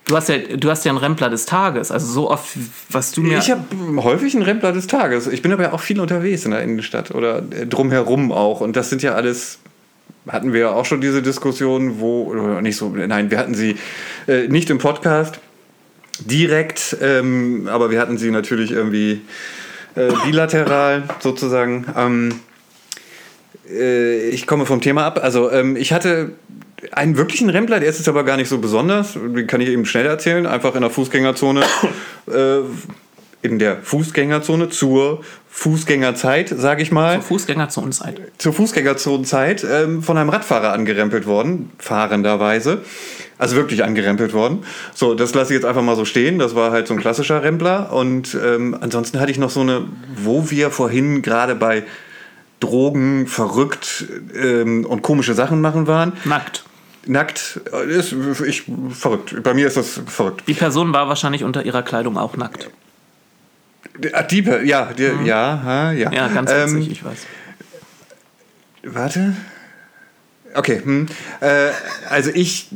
[0.06, 1.92] Du hast, ja, du hast ja einen Rempler des Tages.
[1.92, 2.48] Also so oft,
[2.90, 3.38] was du mir...
[3.38, 3.64] Ich habe
[4.02, 5.28] häufig einen Rempler des Tages.
[5.28, 8.62] Ich bin aber ja auch viel unterwegs in der Innenstadt oder äh, drumherum auch.
[8.62, 9.60] Und das sind ja alles,
[10.28, 13.78] hatten wir ja auch schon diese Diskussion, wo, oder nicht so, nein, wir hatten sie
[14.28, 15.40] äh, nicht im Podcast
[16.26, 19.22] direkt, ähm, aber wir hatten sie natürlich irgendwie
[19.96, 21.86] äh, bilateral sozusagen.
[21.96, 22.40] Ähm,
[23.70, 25.20] äh, ich komme vom Thema ab.
[25.22, 26.32] Also ähm, ich hatte
[26.92, 29.14] einen wirklichen Rempler, der ist jetzt aber gar nicht so besonders.
[29.14, 30.46] Den kann ich eben schnell erzählen.
[30.46, 31.62] Einfach in der Fußgängerzone,
[32.28, 32.60] äh,
[33.42, 38.22] in der Fußgängerzone zur Fußgängerzeit, sage ich mal, Fußgängerzonenzeit.
[38.38, 42.84] zur Fußgängerzonenzeit ähm, von einem Radfahrer angerempelt worden, fahrenderweise.
[43.40, 44.64] Also wirklich angerempelt worden.
[44.94, 46.38] So, das lasse ich jetzt einfach mal so stehen.
[46.40, 47.92] Das war halt so ein klassischer Rempler.
[47.94, 49.86] Und ähm, ansonsten hatte ich noch so eine,
[50.18, 51.84] wo wir vorhin gerade bei
[52.60, 54.04] Drogen, verrückt
[54.36, 56.12] ähm, und komische Sachen machen waren.
[56.26, 56.66] Nackt.
[57.06, 58.14] Nackt äh, ist
[58.46, 59.42] ich verrückt.
[59.42, 60.44] Bei mir ist das verrückt.
[60.48, 62.70] Die Person war wahrscheinlich unter ihrer Kleidung auch nackt.
[64.12, 66.10] Ah, Die, Per- ja, die, ja, ha, ja.
[66.10, 66.14] Mhm.
[66.16, 67.20] Ja, ganz Ähm, witzig, ich weiß.
[68.84, 69.34] Warte.
[70.54, 70.82] Okay.
[70.84, 71.08] Hm.
[71.40, 71.70] Äh,
[72.10, 72.68] also ich.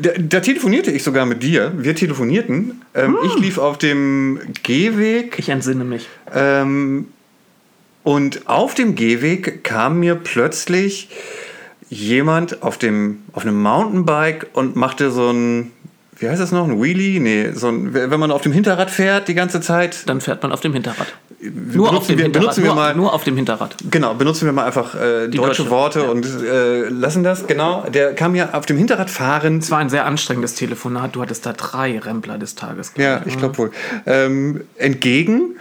[0.00, 1.72] Da, da telefonierte ich sogar mit dir.
[1.76, 2.82] Wir telefonierten.
[2.94, 5.38] Ähm, Ich lief auf dem Gehweg.
[5.38, 6.08] Ich entsinne mich.
[6.34, 7.08] Ähm,
[8.02, 11.08] und auf dem Gehweg kam mir plötzlich
[11.90, 15.72] jemand auf, dem, auf einem Mountainbike und machte so ein.
[16.18, 16.66] Wie heißt das noch?
[16.66, 17.20] Ein Wheelie?
[17.20, 20.08] Nee, so ein, wenn man auf dem Hinterrad fährt die ganze Zeit.
[20.08, 21.06] Dann fährt man auf dem Hinterrad.
[21.40, 22.42] Nur auf dem wir, Hinterrad.
[22.42, 22.94] benutzen wir nur, mal.
[22.96, 23.76] nur auf dem Hinterrad.
[23.90, 26.08] Genau, benutzen wir mal einfach äh, deutsche, deutsche, Worte ja.
[26.08, 27.46] und äh, lassen das.
[27.46, 29.62] Genau, der kam ja auf dem Hinterrad fahrend.
[29.62, 31.14] Es war ein sehr anstrengendes Telefonat.
[31.14, 32.92] Du hattest da drei Rempler des Tages.
[32.94, 33.34] glaub Ja, ich.
[33.34, 33.70] ich glaube wohl.
[34.06, 35.56] Ähm, entgegen,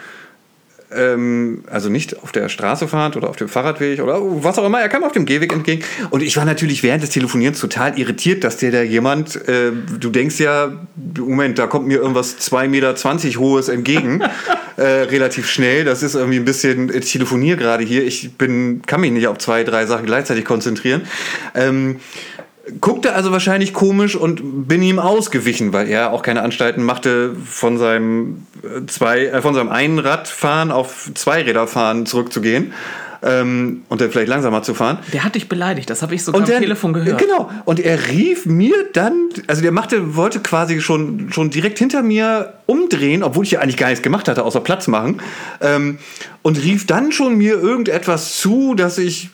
[0.95, 4.80] ähm, also nicht auf der Straße fahrend oder auf dem Fahrradweg oder was auch immer,
[4.80, 5.84] er kam auf dem Gehweg entgegen.
[6.10, 10.10] Und ich war natürlich während des Telefonierens total irritiert, dass dir da jemand, äh, du
[10.10, 10.71] denkst ja,
[11.17, 14.21] Moment, da kommt mir irgendwas 2,20 Meter hohes entgegen,
[14.78, 15.84] äh, relativ schnell.
[15.84, 19.38] Das ist irgendwie ein bisschen, ich telefoniere gerade hier, ich bin, kann mich nicht auf
[19.39, 21.02] zwei, drei Sachen gleichzeitig konzentrieren.
[21.54, 21.97] Ähm,
[22.82, 27.78] guckte also wahrscheinlich komisch und bin ihm ausgewichen, weil er auch keine Anstalten machte, von
[27.78, 32.74] seinem, äh, zwei, äh, von seinem einen Radfahren auf zwei Räder fahren zurückzugehen
[33.24, 35.00] ähm, und dann vielleicht langsamer zu fahren.
[35.14, 35.90] Der hat dich beleidigt.
[35.90, 37.20] Das habe ich sogar am dann- Telefon gehört.
[37.20, 37.50] Genau.
[37.66, 42.54] Und er rief mir dann, also der machte, wollte quasi schon, schon direkt hinter mir
[42.66, 45.22] umdrehen, obwohl ich ja eigentlich gar nichts gemacht hatte, außer Platz machen.
[45.62, 45.98] Ähm,
[46.42, 49.30] und rief dann schon mir irgendetwas zu, dass ich.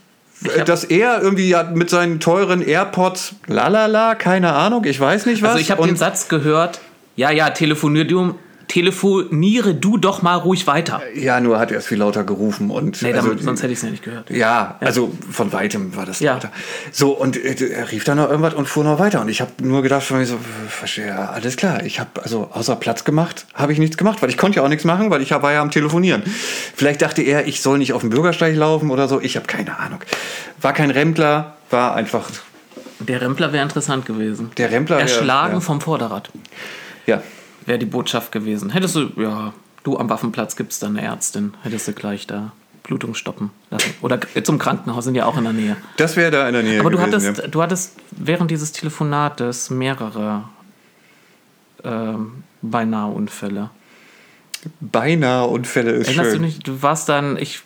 [0.57, 5.41] Hab- dass er irgendwie ja mit seinen teuren AirPods, lalala, keine Ahnung, ich weiß nicht
[5.41, 5.51] was.
[5.51, 6.79] Also ich habe den Satz gehört,
[7.15, 8.35] ja, ja, telefonier du,
[8.67, 11.01] telefoniere du doch mal ruhig weiter.
[11.15, 13.01] Ja, nur hat er es viel lauter gerufen und.
[13.01, 14.29] Nee, also, damit, sonst hätte ich es ja nicht gehört.
[14.29, 16.33] Ja, also von weitem war das Ja.
[16.33, 16.51] lauter.
[16.91, 19.21] So, und äh, er rief dann noch irgendwas und fuhr noch weiter.
[19.21, 20.37] Und ich habe nur gedacht, von mir so,
[20.69, 21.83] verstehe, ja, alles klar.
[21.83, 24.69] Ich habe, also außer Platz gemacht, habe ich nichts gemacht, weil ich konnte ja auch
[24.69, 26.23] nichts machen, weil ich war ja am Telefonieren.
[26.75, 29.19] Vielleicht dachte er, ich soll nicht auf den Bürgersteig laufen oder so.
[29.21, 29.99] Ich habe keine Ahnung.
[30.61, 32.29] War kein Rempler, war einfach,
[32.99, 34.51] Der Rempler wäre interessant gewesen.
[34.57, 34.99] der Rempler.
[34.99, 35.59] Erschlagen ja.
[35.59, 36.29] vom Vorderrad
[37.05, 37.21] Ja.
[37.65, 38.69] Wäre die Botschaft gewesen.
[38.69, 42.51] Hättest du, ja, du am Waffenplatz gibt es da eine Ärztin, hättest du gleich da
[42.83, 43.93] Blutung stoppen lassen.
[44.01, 45.77] Oder zum Krankenhaus, sind ja auch in der Nähe.
[45.97, 47.13] Das wäre da in der Nähe Aber du gewesen.
[47.13, 47.47] hattest, ja.
[47.47, 50.43] du hattest während dieses Telefonates mehrere
[51.83, 53.69] ähm, beinahe Unfälle.
[54.79, 56.39] Beinahe Unfälle ist Erinnerst schön.
[56.39, 57.61] du nicht, du warst dann, ich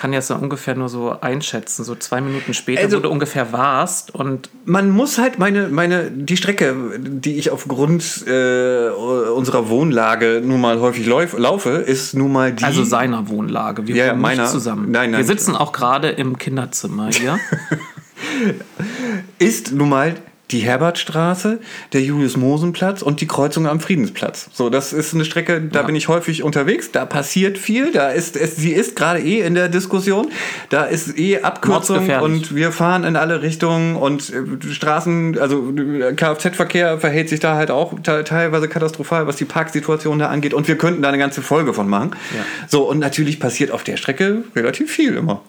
[0.00, 3.52] kann jetzt so ungefähr nur so einschätzen, so zwei Minuten später, Also- wo du ungefähr
[3.52, 10.40] warst und Man muss halt meine, meine, die Strecke, die ich aufgrund äh, unserer Wohnlage
[10.42, 12.64] nun mal häufig lauf, laufe, ist nun mal die.
[12.64, 13.86] also seiner Wohnlage.
[13.86, 14.42] Wir Ja, meiner.
[14.44, 14.90] nicht zusammen.
[14.90, 15.20] Nein, nein.
[15.20, 17.38] Wir sitzen auch gerade im Kinderzimmer hier.
[19.38, 20.14] ist nun mal
[20.50, 21.60] die Herbertstraße,
[21.92, 24.48] der Julius-Mosen-Platz und die Kreuzung am Friedensplatz.
[24.52, 25.86] So, das ist eine Strecke, da Ja.
[25.86, 29.54] bin ich häufig unterwegs, da passiert viel, da ist es, sie ist gerade eh in
[29.54, 30.30] der Diskussion,
[30.68, 36.12] da ist eh Abkürzung und wir fahren in alle Richtungen und äh, Straßen, also äh,
[36.14, 40.68] Kfz-Verkehr verhält sich da halt auch te teilweise katastrophal, was die Parksituation da angeht und
[40.68, 42.10] wir könnten da eine ganze Folge von machen.
[42.36, 42.44] Ja.
[42.68, 45.42] So, und natürlich passiert auf der Strecke relativ viel immer.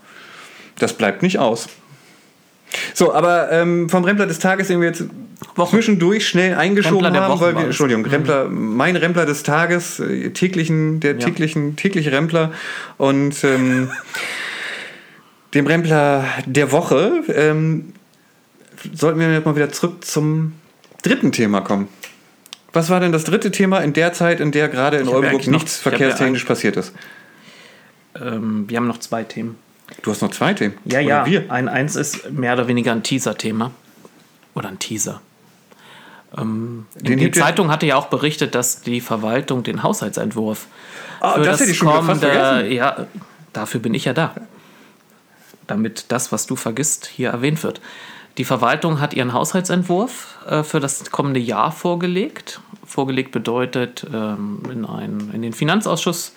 [0.79, 1.67] Das bleibt nicht aus.
[2.93, 5.03] So, aber ähm, vom Rempler des Tages, den wir jetzt
[5.55, 5.71] Woche.
[5.71, 7.65] zwischendurch schnell eingeschoben Rempler haben, weil wir.
[7.65, 11.17] Entschuldigung, Rempler, mein Rempler des Tages, äh, täglichen, der Ja.
[11.19, 12.51] täglichen, tägliche Rempler
[12.97, 13.89] und ähm,
[15.53, 17.93] dem Rempler der Woche ähm,
[18.93, 20.53] sollten wir jetzt mal wieder zurück zum
[21.03, 21.87] dritten Thema kommen.
[22.73, 25.83] Was war denn das dritte Thema in der Zeit, in der gerade in Oldenburg nichts
[25.83, 26.93] ja verkehrstechnisch passiert ist?
[28.19, 29.57] Ähm, wir haben noch zwei Themen.
[30.01, 30.75] Du hast noch zwei Themen.
[30.85, 31.25] Ja, Oder ja.
[31.25, 31.51] Wir.
[31.51, 33.71] Ein, eins ist mehr oder weniger ein Teaser-Thema.
[34.55, 35.21] Oder ein Teaser.
[36.37, 40.67] Ähm, die Zeitung hatte ja auch berichtet, dass die Verwaltung den Haushaltsentwurf
[41.19, 42.71] Ah, für das fast vergessen.
[42.71, 43.05] ja,
[43.53, 44.33] dafür bin ich ja da.
[45.67, 47.79] Damit das, was du vergisst, hier erwähnt wird.
[48.37, 52.61] Die Verwaltung hat ihren Haushaltsentwurf äh, für das kommende Jahr vorgelegt.
[52.85, 56.33] Vorgelegt bedeutet ähm, in, einen, in den Finanzausschuss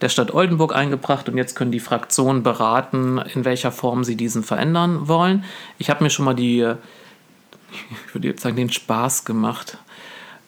[0.00, 4.42] der Stadt Oldenburg eingebracht und jetzt können die Fraktionen beraten, in welcher Form sie diesen
[4.42, 5.44] verändern wollen.
[5.78, 6.60] Ich habe mir schon mal die,
[8.06, 9.78] ich würde jetzt sagen, den Spaß gemacht,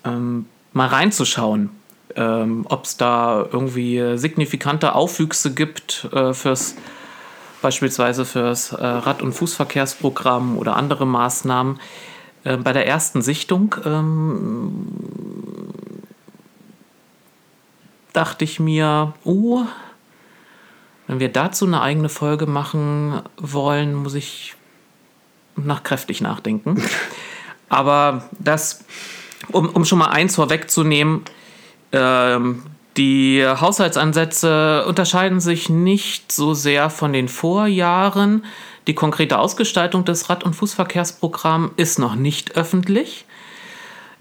[0.05, 1.71] ähm, mal reinzuschauen,
[2.17, 6.77] ähm, ob es da irgendwie signifikante Aufwüchse gibt äh, fürs
[7.63, 11.79] beispielsweise fürs äh, Rad- und Fußverkehrsprogramm oder andere Maßnahmen.
[12.45, 14.87] Äh, bei der ersten Sichtung ähm,
[18.13, 19.63] dachte ich mir, oh,
[21.07, 24.55] wenn wir dazu eine eigene Folge machen wollen, muss ich
[25.57, 26.83] nach kräftig nachdenken.
[27.69, 28.85] Aber das,
[29.53, 31.23] um, um schon mal eins vorwegzunehmen,
[31.93, 32.63] ähm,
[32.97, 38.45] die Haushaltsansätze unterscheiden sich nicht so sehr von den Vorjahren.
[38.87, 43.25] Die konkrete Ausgestaltung des Rad- und Fußverkehrsprogramms ist noch nicht öffentlich.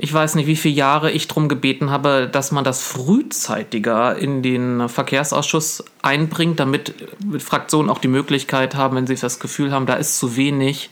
[0.02, 4.42] Ich weiß nicht, wie viele Jahre ich darum gebeten habe, dass man das frühzeitiger in
[4.42, 6.94] den Verkehrsausschuss einbringt, damit
[7.40, 10.90] Fraktionen auch die Möglichkeit haben, wenn sie das Gefühl haben, da ist zu wenig,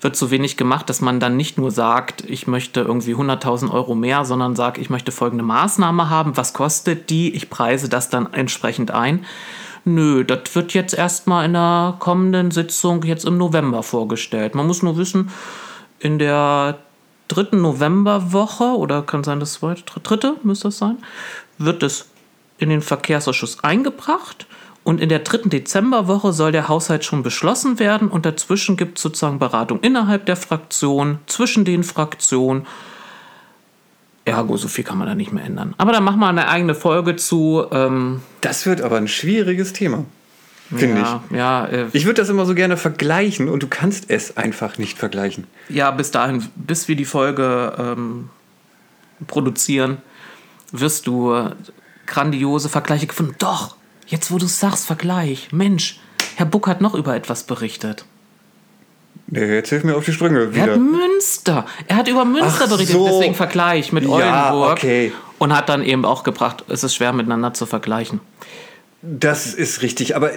[0.00, 3.94] wird zu wenig gemacht, dass man dann nicht nur sagt, ich möchte irgendwie 100.000 Euro
[3.94, 8.32] mehr, sondern sagt, ich möchte folgende Maßnahme haben, was kostet die, ich preise das dann
[8.32, 9.26] entsprechend ein.
[9.84, 14.54] Nö, das wird jetzt erstmal in der kommenden Sitzung jetzt im November vorgestellt.
[14.54, 15.30] Man muss nur wissen,
[15.98, 16.78] in der
[17.28, 20.98] dritten Novemberwoche, oder kann sein, das zweite, dritte müsste es sein,
[21.58, 22.06] wird es
[22.58, 24.46] in den Verkehrsausschuss eingebracht.
[24.84, 29.02] Und in der dritten Dezemberwoche soll der Haushalt schon beschlossen werden und dazwischen gibt es
[29.02, 32.66] sozusagen Beratung innerhalb der Fraktion, zwischen den Fraktionen.
[34.24, 35.74] Ergo, so viel kann man da nicht mehr ändern.
[35.78, 37.64] Aber da machen wir eine eigene Folge zu.
[37.72, 40.04] Ähm, Das wird aber ein schwieriges Thema,
[40.74, 41.94] finde ja, ja, äh, ich.
[41.94, 45.46] Ich würde das immer so gerne vergleichen und du kannst es einfach nicht vergleichen.
[45.68, 48.30] ja, bis dahin, bis wir die Folge ähm,
[49.26, 49.98] produzieren,
[50.72, 51.50] wirst du äh,
[52.06, 53.34] grandiose Vergleiche gefunden.
[53.38, 53.76] Doch,
[54.06, 55.48] jetzt wo du es sagst, Vergleich.
[55.52, 56.00] Mensch,
[56.36, 58.04] Herr Buck hat noch über etwas berichtet.
[59.28, 60.76] Nee, jetzt hilf mir auf die Sprünge Er hat wieder.
[60.76, 61.66] Münster.
[61.88, 63.06] Er hat über Münster Ach berichtet, so.
[63.06, 64.72] deswegen Vergleich mit Ja, Oldenburg.
[64.72, 65.12] okay.
[65.38, 68.20] Und hat dann eben auch gebracht, es ist schwer miteinander zu vergleichen.
[69.02, 70.30] Das ist richtig, aber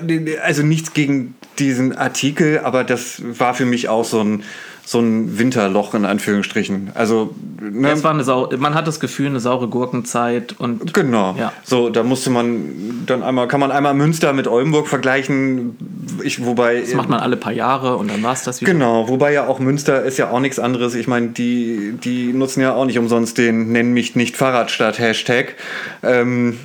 [0.43, 4.43] also nichts gegen diesen Artikel, aber das war für mich auch so ein,
[4.85, 6.91] so ein Winterloch in Anführungsstrichen.
[6.93, 11.35] Also, ne, Es war eine Sau man hat das Gefühl, eine saure Gurkenzeit und Genau.
[11.37, 11.53] Ja.
[11.63, 15.77] So, da musste man dann einmal, kann man einmal Münster mit Oldenburg vergleichen.
[16.23, 16.81] Ich, wobei.
[16.81, 18.73] das macht man alle paar Jahre und dann war es das wieder.
[18.73, 20.95] Genau, wobei ja auch Münster ist ja auch nichts anderes.
[20.95, 25.55] Ich meine, die, die nutzen ja auch nicht umsonst den Nenn mich nicht Fahrradstadt Hashtag,
[26.03, 26.57] ähm,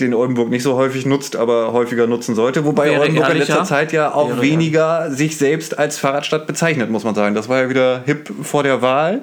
[0.00, 2.64] den Oldenburg nicht so häufig nutzt, aber häufiger nutzen sollte.
[2.64, 3.68] Wobei Wäre Oldenburg in letzter ehrlicher.
[3.68, 7.34] Zeit ja auch Wäre weniger sich selbst als Fahrradstadt bezeichnet, muss man sagen.
[7.34, 9.22] Das war ja wieder hip vor der Wahl.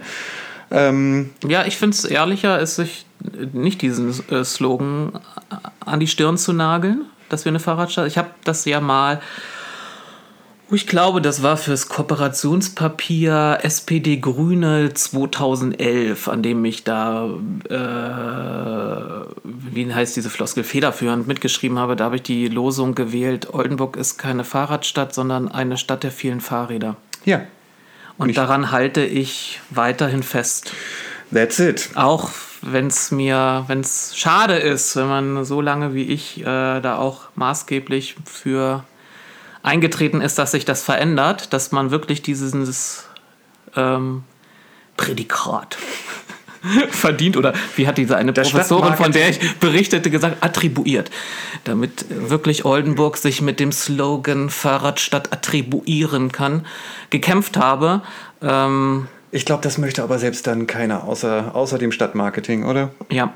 [0.71, 3.05] Ähm, Ja, ich finde es ehrlicher, ist sich
[3.53, 5.13] nicht diesen äh, Slogan
[5.85, 8.07] an die Stirn zu nageln, dass wir eine Fahrradstadt.
[8.07, 9.21] Ich habe das ja mal,
[10.71, 17.29] ich glaube, das war fürs Kooperationspapier SPD Grüne 2011, an dem ich da,
[17.69, 21.95] äh, wie heißt diese Floskel, federführend mitgeschrieben habe.
[21.95, 26.41] Da habe ich die Losung gewählt: Oldenburg ist keine Fahrradstadt, sondern eine Stadt der vielen
[26.41, 26.95] Fahrräder.
[27.25, 27.41] ja,
[28.17, 30.71] Und Nicht- daran halte ich weiterhin fest.
[31.33, 31.89] that's it.
[31.95, 32.29] Auch
[32.61, 36.43] wenn es mir, wenn es schade ist, wenn man so lange wie ich äh,
[36.81, 38.83] da auch maßgeblich für
[39.63, 43.05] eingetreten ist, dass sich das verändert, dass man wirklich dieses
[43.75, 44.23] ähm,
[44.97, 45.77] Prädikat
[46.91, 51.09] verdient oder wie hat diese eine Das Professorin, von der ich berichtete, gesagt, attribuiert.
[51.63, 56.65] Damit wirklich Oldenburg sich mit dem Slogan Fahrradstadt attribuieren kann,
[57.09, 58.01] gekämpft habe.
[58.41, 62.91] Ähm, Ich glaube, das möchte aber selbst dann keiner außer, außer dem Stadtmarketing, oder?
[63.09, 63.33] ja,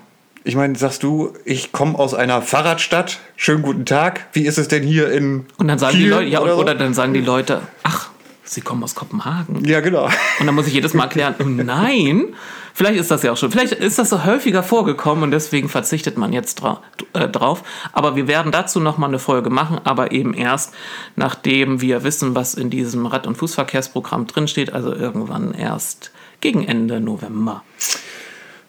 [0.47, 4.67] Ich meine, sagst du, ich komme aus einer Fahrradstadt, schönen guten Tag, wie ist es
[4.67, 6.77] denn hier in und dann sagen die Kiel Leute, ja, oder, oder, so?
[6.77, 8.09] dann sagen die Leute, ach,
[8.43, 9.65] sie kommen aus Kopenhagen.
[9.65, 10.05] Ja, genau.
[10.39, 12.35] Und dann muss ich jedes Mal erklären, oh nein,
[12.75, 16.15] vielleicht ist das ja auch schon, vielleicht ist das so häufiger vorgekommen und deswegen verzichtet
[16.15, 16.83] man jetzt dra
[17.13, 17.63] äh, drauf.
[17.91, 20.75] Aber wir werden dazu nochmal eine Folge machen, aber eben erst,
[21.15, 26.99] nachdem wir wissen, was in diesem Rad- und Fußverkehrsprogramm drinsteht, also irgendwann erst gegen Ende
[26.99, 27.63] November.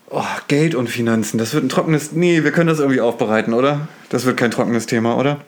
[0.09, 2.13] Oh, Geld und Finanzen, das wird ein trockenes.
[2.13, 3.89] Nee, wir können das irgendwie aufbereiten, oder?
[4.09, 5.39] Das wird kein trockenes Thema, oder?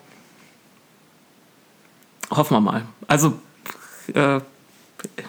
[2.30, 2.84] Hoffen wir mal.
[3.06, 3.34] Also,
[4.14, 4.40] äh,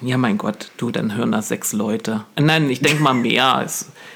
[0.01, 2.25] ja, mein Gott, du, dann hören das sechs Leute.
[2.39, 3.65] Nein, ich denke mal mehr.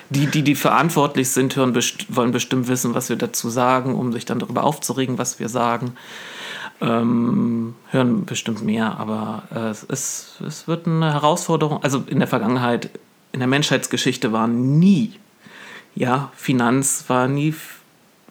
[0.10, 4.14] Die, die, die verantwortlich sind, hören best wollen bestimmt wissen, was wir dazu sagen, um
[4.14, 5.96] sich dann darüber aufzuregen, was wir sagen.
[6.82, 11.82] Ähm, hören bestimmt mehr, aber äh, es, es wird eine Herausforderung.
[11.82, 12.92] Also in der Vergangenheit,
[13.34, 15.14] in der Menschheitsgeschichte war nie,
[15.96, 17.54] ja, Finanz war nie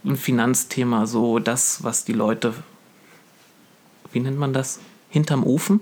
[0.05, 2.55] ein Finanzthema so das, was die Leute
[4.13, 4.79] wie nennt man das?
[5.09, 5.81] Hinterm Ofen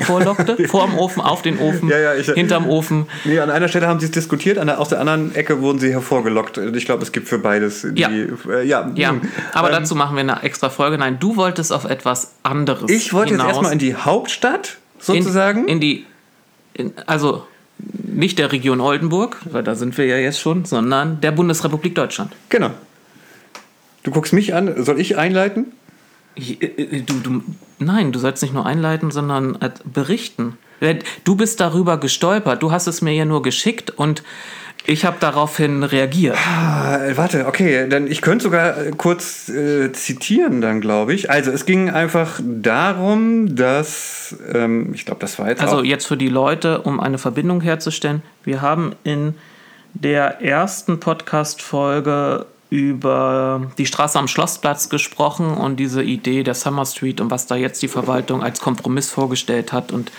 [0.00, 0.56] vorlockte?
[0.68, 3.06] Vorm Ofen, auf den Ofen, Ja, ja, ich- hinterm Ofen.
[3.24, 5.78] Nee, an einer Stelle haben sie es diskutiert, an der, aus der anderen Ecke wurden
[5.78, 6.58] sie hervorgelockt.
[6.58, 7.86] Ich glaube, es gibt für beides.
[7.88, 8.08] Die, Ja.
[8.10, 8.90] Äh, ja.
[8.96, 9.14] Ja,
[9.52, 10.98] aber Ähm, dazu machen wir eine extra Folge.
[10.98, 12.90] Nein, du wolltest auf etwas anderes.
[12.90, 13.52] Ich wollte jetzt hinaus.
[13.56, 15.62] erstmal in die Hauptstadt, sozusagen.
[15.62, 16.06] In, in die,
[16.74, 17.46] in, also
[18.16, 22.32] nicht der Region Oldenburg, weil da sind wir ja jetzt schon, sondern der Bundesrepublik Deutschland.
[22.48, 22.70] genau.
[24.02, 25.72] Du guckst mich an, soll ich einleiten?
[26.36, 27.42] Ich, äh, du, du,
[27.80, 30.58] nein, du sollst nicht nur einleiten, sondern äh, berichten.
[30.78, 32.62] Äh, Du bist darüber gestolpert.
[32.62, 34.22] Du hast es mir ja nur geschickt und
[34.86, 36.36] ich habe daraufhin reagiert.
[36.36, 41.30] Ah, warte, okay, dann ich könnte sogar äh, kurz äh, zitieren dann, glaube ich.
[41.30, 46.16] Also es ging einfach darum, dass ähm, ich glaube, das war jetzt Also jetzt für
[46.16, 48.22] die Leute, um eine Verbindung herzustellen.
[48.44, 49.34] Wir haben in
[49.94, 57.20] der ersten Podcast-Folge über die Straße am Schlossplatz gesprochen und diese Idee der Summer Street
[57.20, 59.92] und was da jetzt die Verwaltung als Kompromiss vorgestellt hat.
[59.92, 60.10] Und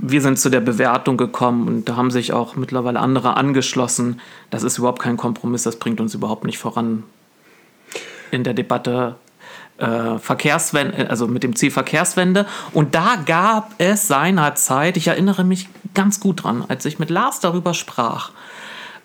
[0.00, 4.20] wir sind zu der Bewertung gekommen und da haben sich auch mittlerweile andere angeschlossen.
[4.50, 7.02] Das ist überhaupt kein Kompromiss, das bringt uns überhaupt nicht voran
[8.30, 9.16] in der Debatte
[9.78, 12.46] äh, Verkehrswende, also mit dem Ziel Verkehrswende.
[12.72, 17.40] Und da gab es seinerzeit, ich erinnere mich ganz gut dran, als ich mit Lars
[17.40, 18.30] darüber sprach,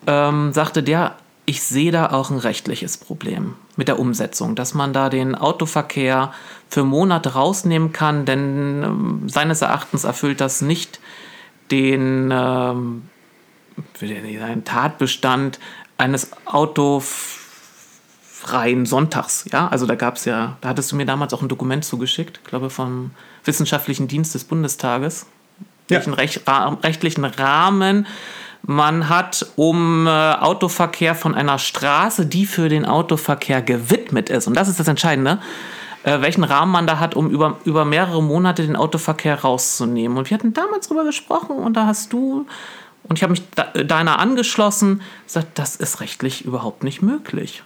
[0.07, 1.15] ähm, sagte der,
[1.45, 6.31] ich sehe da auch ein rechtliches Problem mit der Umsetzung, dass man da den Autoverkehr
[6.73, 10.99] für Monate rausnehmen kann, denn ähm, seines Erachtens erfüllt das nicht
[11.69, 13.03] den, ähm,
[14.01, 15.59] den Tatbestand
[15.99, 17.27] eines autofreien
[18.87, 19.45] Sonntags.
[19.51, 22.39] Ja, also da gab es ja, da hattest du mir damals auch ein Dokument zugeschickt,
[22.43, 23.11] ich glaube vom
[23.45, 25.27] Wissenschaftlichen Dienst des Bundestages,
[25.89, 25.97] Ja.
[25.97, 28.07] welchen Rech ra rechtlichen Rahmen
[28.63, 34.55] man hat, um äh, Autoverkehr von einer Straße, die für den Autoverkehr gewidmet ist, und
[34.55, 35.37] das ist das Entscheidende,
[36.03, 40.17] äh, welchen Rahmen man da hat, um über, über mehrere Monate den Autoverkehr rauszunehmen.
[40.17, 42.45] Und wir hatten damals drüber gesprochen und da hast du,
[43.03, 47.63] und ich habe mich da, deiner angeschlossen, gesagt, das ist rechtlich überhaupt nicht möglich.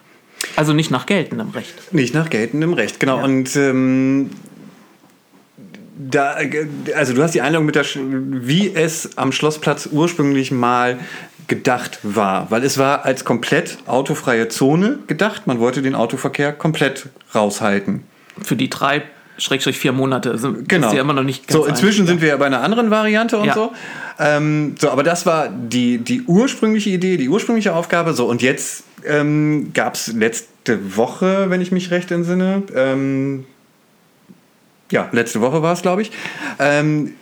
[0.56, 1.94] Also nicht nach geltendem Recht.
[1.94, 3.24] nicht nach geltendem Recht, genau.
[3.24, 4.30] Und ähm,
[5.98, 6.36] da,
[6.96, 11.00] also du hast die Einladung mit der, Sch- wie es am Schlossplatz ursprünglich mal
[11.48, 15.48] gedacht war, weil es war als komplett autofreie Zone gedacht.
[15.48, 18.04] Man wollte den Autoverkehr komplett raushalten.
[18.44, 19.04] Für die drei,
[19.38, 20.88] Schrägstrich vier Monate sind Genau.
[20.88, 22.10] ist ja immer noch nicht ganz So, inzwischen einig.
[22.10, 23.54] sind wir ja bei einer anderen Variante und Ja.
[23.54, 23.72] so.
[24.20, 28.14] Ähm, so, aber das war die, die ursprüngliche Idee, die ursprüngliche Aufgabe.
[28.14, 33.46] So, und jetzt ähm, gab es letzte Woche, wenn ich mich recht entsinne, ähm,
[34.92, 36.12] ja, letzte Woche war es, glaube ich,
[36.60, 37.14] ähm,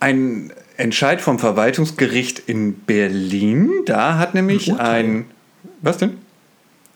[0.00, 3.70] ein Entscheid vom Verwaltungsgericht in Berlin.
[3.86, 5.24] Da hat nämlich Ein ein.
[5.82, 6.16] Was denn?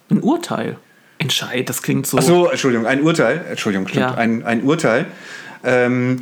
[0.09, 0.77] Ein Urteil.
[1.19, 2.17] Entscheid, das klingt so.
[2.17, 4.13] Ach so, Entschuldigung, ein Urteil, Entschuldigung, stimmt, Ja.
[4.15, 5.05] ein, ein Urteil
[5.63, 6.21] ähm,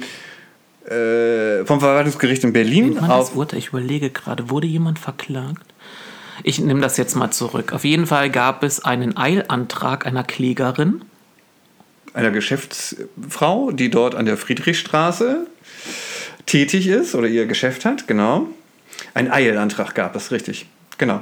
[0.89, 3.59] äh, vom Verwaltungsgericht in Berlin Wann auf das Urteil?
[3.59, 5.65] Ich überlege gerade, wurde jemand verklagt?
[6.43, 7.73] Ich nehme das jetzt mal zurück.
[7.73, 11.01] Auf jeden Fall gab es einen Eilantrag einer Klägerin.
[12.13, 15.47] einer Geschäftsfrau, die dort an der Friedrichstraße
[16.45, 18.47] tätig ist oder ihr Geschäft hat, genau.
[19.13, 20.67] Ein Eilantrag gab es, richtig.
[20.97, 21.21] Genau.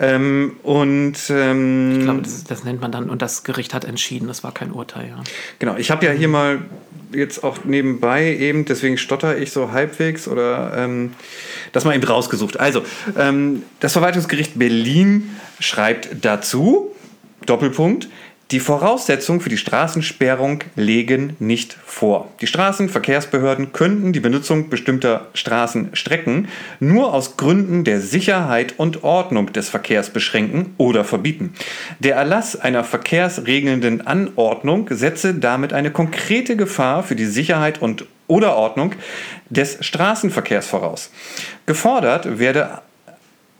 [0.00, 4.28] Ähm, und ähm, Ich glaube, das, das nennt man dann, und das Gericht hat entschieden,
[4.28, 5.22] das war kein Urteil, ja.
[5.58, 6.60] Genau, ich habe ja hier mal
[7.12, 11.12] jetzt auch nebenbei eben, deswegen stotter ich so halbwegs oder ähm,
[11.72, 12.58] das mal eben rausgesucht.
[12.58, 12.82] Also,
[13.16, 15.30] ähm, das Verwaltungsgericht Berlin
[15.60, 16.94] schreibt dazu,
[17.46, 18.08] Doppelpunkt,
[18.50, 22.30] die Voraussetzungen für die Straßensperrung legen nicht vor.
[22.40, 29.70] Die Straßenverkehrsbehörden könnten die Benutzung bestimmter Straßenstrecken nur aus Gründen der Sicherheit und Ordnung des
[29.70, 31.54] Verkehrs beschränken oder verbieten.
[32.00, 38.56] Der Erlass einer verkehrsregelnden Anordnung setze damit eine konkrete Gefahr für die Sicherheit und oder
[38.56, 38.94] Ordnung
[39.50, 41.10] des Straßenverkehrs voraus.
[41.66, 42.80] Gefordert werde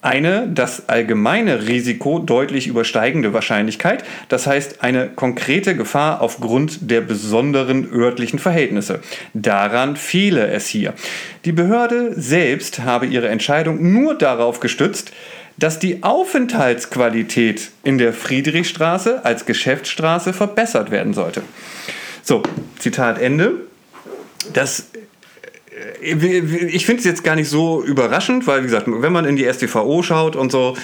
[0.05, 7.91] eine das allgemeine Risiko deutlich übersteigende Wahrscheinlichkeit, das heißt eine konkrete Gefahr aufgrund der besonderen
[7.91, 9.01] örtlichen Verhältnisse.
[9.33, 10.93] Daran fehle es hier.
[11.45, 15.13] Die Behörde selbst habe ihre Entscheidung nur darauf gestützt,
[15.57, 21.43] dass die Aufenthaltsqualität in der Friedrichstraße als Geschäftsstraße verbessert werden sollte.
[22.23, 22.43] So,
[22.79, 23.53] Zitat Ende.
[24.53, 24.89] Das
[26.01, 29.51] ich finde es jetzt gar nicht so überraschend, weil, wie gesagt, wenn man in die
[29.53, 30.77] StVO schaut und so,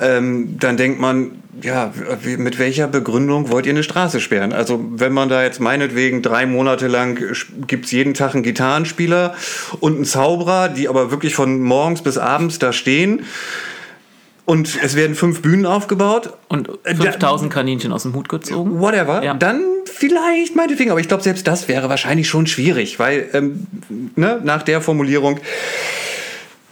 [0.00, 1.92] ähm, dann denkt man, ja,
[2.36, 4.52] mit welcher Begründung wollt ihr eine Straße sperren?
[4.52, 7.18] Also, wenn man da jetzt meinetwegen drei Monate lang
[7.66, 9.34] gibt es jeden Tag einen Gitarrenspieler
[9.80, 13.24] und einen Zauberer, die aber wirklich von morgens bis abends da stehen.
[14.48, 16.30] Und es werden fünf Bühnen aufgebaut.
[16.48, 18.80] Und 5000 Kaninchen aus dem Hut gezogen.
[18.80, 19.22] Whatever.
[19.22, 19.34] Ja.
[19.34, 20.90] Dann vielleicht meinetwegen.
[20.90, 23.66] Aber ich glaube, selbst das wäre wahrscheinlich schon schwierig, weil ähm,
[24.16, 25.38] ne, nach der Formulierung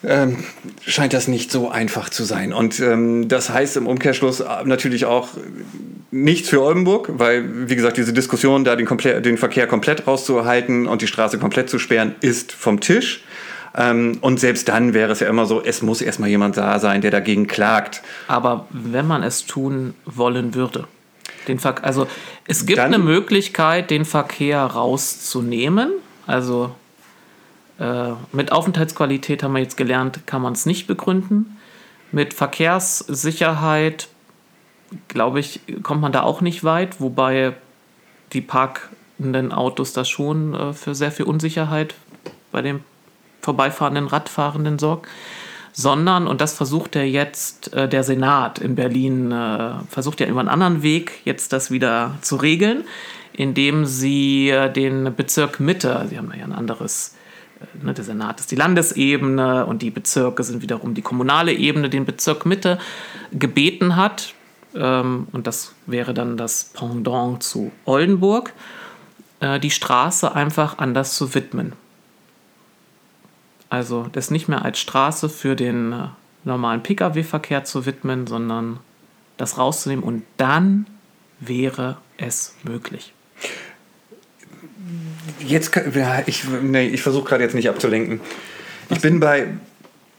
[0.05, 0.39] ähm,
[0.87, 2.55] scheint das nicht so einfach zu sein.
[2.55, 5.29] Und ähm, das heißt im Umkehrschluss natürlich auch
[6.11, 8.89] nichts für Oldenburg, weil, wie gesagt, diese Diskussion, da den,
[9.23, 13.23] den Verkehr komplett rauszuhalten und die Straße komplett zu sperren, ist vom Tisch.
[13.77, 17.03] Ähm, und selbst dann wäre es ja immer so, es muss erstmal jemand da sein,
[17.03, 18.03] der dagegen klagt.
[18.27, 20.87] Aber wenn man es tun wollen würde,
[21.47, 22.07] den Ver also
[22.47, 25.91] es gibt dann, eine Möglichkeit, den Verkehr rauszunehmen.
[26.27, 26.75] Also
[27.79, 31.57] äh, mit Aufenthaltsqualität haben wir jetzt gelernt, kann man es nicht begründen.
[32.13, 34.09] Mit Verkehrssicherheit,
[35.09, 37.53] glaube ich, kommt man da auch nicht weit, wobei
[38.33, 41.95] die parkenden Autos da schon äh, für sehr viel Unsicherheit
[42.53, 42.81] bei dem
[43.47, 45.09] vorbeifahrenden Radfahrenden sorgt,
[45.73, 50.41] sondern, und das versucht er jetzt, äh, der Senat in Berlin äh, versucht ja über
[50.41, 52.85] einen anderen Weg jetzt das wieder zu regeln,
[53.33, 57.17] indem sie äh, den Bezirk Mitte, sie haben ja ein anderes äh,
[57.83, 62.05] Ne, der Senat ist die Landesebene und die Bezirke sind wiederum die kommunale Ebene, den
[62.05, 62.79] Bezirk Mitte
[63.33, 64.35] gebeten hat,
[64.77, 68.53] ähm, und das wäre dann das Pendant zu Oldenburg,
[69.41, 71.73] äh, die Straße einfach anders zu widmen.
[73.69, 76.09] Also das nicht mehr als Straße für den äh,
[76.45, 78.79] normalen Pkw-Verkehr zu widmen, sondern
[79.37, 80.87] das rauszunehmen und dann
[81.41, 83.13] wäre es möglich.
[85.41, 88.21] Jetzt, ja, ich, nee, ich versuche gerade jetzt nicht abzulenken.
[88.89, 89.49] Ich bin bei,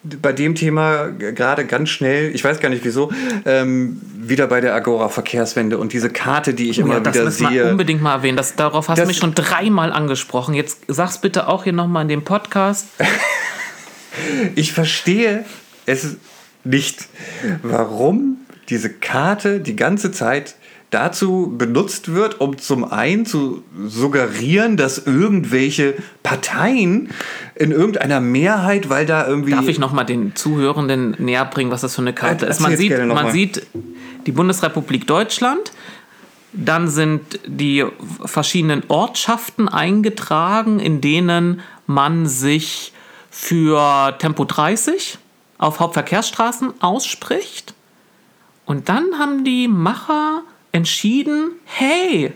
[0.04, 3.12] bei dem Thema gerade ganz schnell, ich weiß gar nicht wieso,
[3.45, 7.32] ähm, wieder bei der Agora Verkehrswende und diese Karte, die ich oh, immer ja, wieder
[7.32, 7.64] sehe.
[7.64, 8.38] Das unbedingt mal erwähnen.
[8.38, 10.54] Das, darauf hast du mich schon dreimal angesprochen.
[10.54, 12.88] Jetzt sag's bitte auch hier nochmal in dem Podcast.
[14.55, 15.45] ich verstehe
[15.86, 16.18] es
[16.63, 17.07] nicht,
[17.63, 18.38] warum
[18.70, 20.55] diese Karte die ganze Zeit
[20.89, 27.09] dazu benutzt wird, um zum einen zu suggerieren, dass irgendwelche Parteien
[27.55, 29.51] in irgendeiner Mehrheit, weil da irgendwie.
[29.51, 32.61] Darf ich nochmal den Zuhörenden näher bringen, was das für eine Karte ist?
[32.61, 33.68] Man sieht, man sieht
[34.26, 35.74] die Bundesrepublik Deutschland,
[36.53, 37.86] dann sind die
[38.26, 42.93] verschiedenen Ortschaften eingetragen, in denen man sich
[43.30, 45.17] für Tempo 30
[45.57, 47.73] auf Hauptverkehrsstraßen ausspricht.
[48.65, 52.34] Und dann haben die Macher entschieden, hey,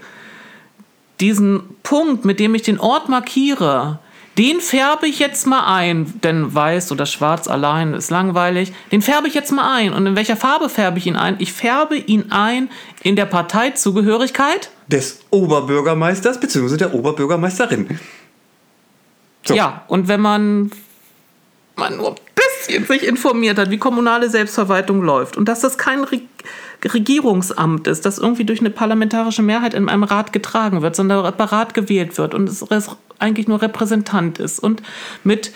[1.19, 3.99] diesen Punkt, mit dem ich den Ort markiere,
[4.37, 8.71] den färbe ich jetzt mal ein, denn weiß oder schwarz allein ist langweilig.
[8.91, 9.93] Den färbe ich jetzt mal ein.
[9.93, 11.35] Und in welcher Farbe färbe ich ihn ein?
[11.39, 12.69] Ich färbe ihn ein
[13.03, 16.77] in der Parteizugehörigkeit des Oberbürgermeisters bzw.
[16.77, 17.99] der Oberbürgermeisterin.
[19.43, 19.55] So.
[19.55, 20.71] Ja, und wenn man,
[21.75, 26.05] man nur ein bisschen sich informiert hat, wie kommunale Selbstverwaltung läuft und dass das kein
[26.83, 31.73] Regierungsamt ist, das irgendwie durch eine parlamentarische Mehrheit in einem Rat getragen wird, sondern separat
[31.73, 32.65] gewählt wird und es
[33.19, 34.81] eigentlich nur Repräsentant ist und
[35.23, 35.51] mit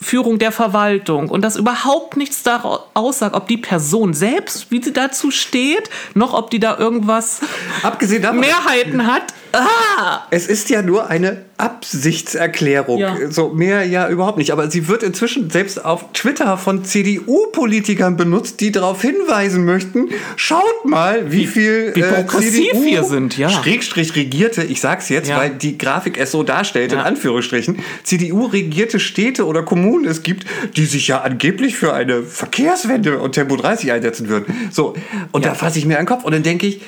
[0.00, 4.92] Führung der Verwaltung und das überhaupt nichts daraus aussagt, ob die Person selbst, wie sie
[4.92, 7.40] dazu steht, noch ob die da irgendwas
[7.82, 9.32] Abgesehen davon, Mehrheiten hat.
[9.56, 10.26] Ah!
[10.30, 12.98] es ist ja nur eine Absichtserklärung.
[12.98, 13.16] Ja.
[13.30, 14.50] So mehr ja überhaupt nicht.
[14.50, 20.84] Aber sie wird inzwischen selbst auf Twitter von CDU-Politikern benutzt, die darauf hinweisen möchten, schaut
[20.84, 23.48] mal, wie, viel wie progressiv wir sind, ja.
[23.48, 25.38] Schrägstrich regierte, ich sag's jetzt, Ja.
[25.38, 27.04] weil die Grafik es so darstellt, in Ja.
[27.04, 30.44] Anführungsstrichen, CDU-regierte Städte oder Kommunen es gibt,
[30.76, 34.54] die sich ja angeblich für eine Verkehrswende und Tempo 30 einsetzen würden.
[34.70, 34.94] So,
[35.32, 36.80] und da fasse ich mir den Kopf und dann denke ich,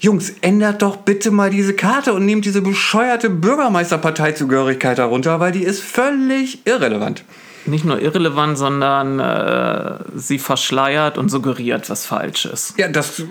[0.00, 5.62] Jungs, ändert doch bitte mal diese Karte und nehmt diese bescheuerte Bürgermeisterparteizugehörigkeit darunter, weil die
[5.62, 7.24] ist völlig irrelevant.
[7.66, 12.74] Nicht nur irrelevant, sondern äh, sie verschleiert und suggeriert was Falsches.
[12.76, 13.20] Ja, das.
[13.20, 13.26] äh, Ja,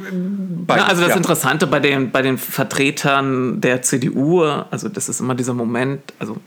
[0.65, 1.17] beides, also das ja.
[1.17, 6.37] Interessante bei den, bei den Vertretern der CDU, also das ist immer dieser Moment, also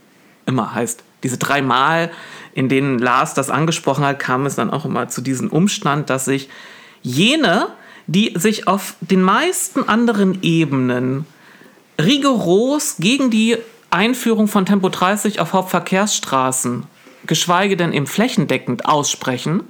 [0.46, 2.10] immer heißt, diese dreimal,
[2.54, 6.24] in denen Lars das angesprochen hat, kam es dann auch immer zu diesem Umstand, dass
[6.24, 6.48] sich
[7.02, 7.68] jene,
[8.06, 11.26] die sich auf den meisten anderen Ebenen
[12.00, 13.56] rigoros gegen die
[13.90, 16.84] Einführung von Tempo 30 auf Hauptverkehrsstraßen,
[17.26, 19.62] geschweige denn eben flächendeckend aussprechen,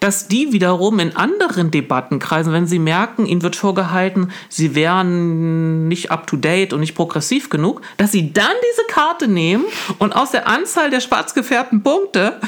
[0.00, 6.10] dass die wiederum in anderen Debattenkreisen, wenn sie merken, ihnen wird vorgehalten, sie wären nicht
[6.10, 9.64] up-to-date und nicht progressiv genug, dass sie dann diese Karte nehmen
[9.98, 12.40] und aus der Anzahl der schwarz gefärbten Punkte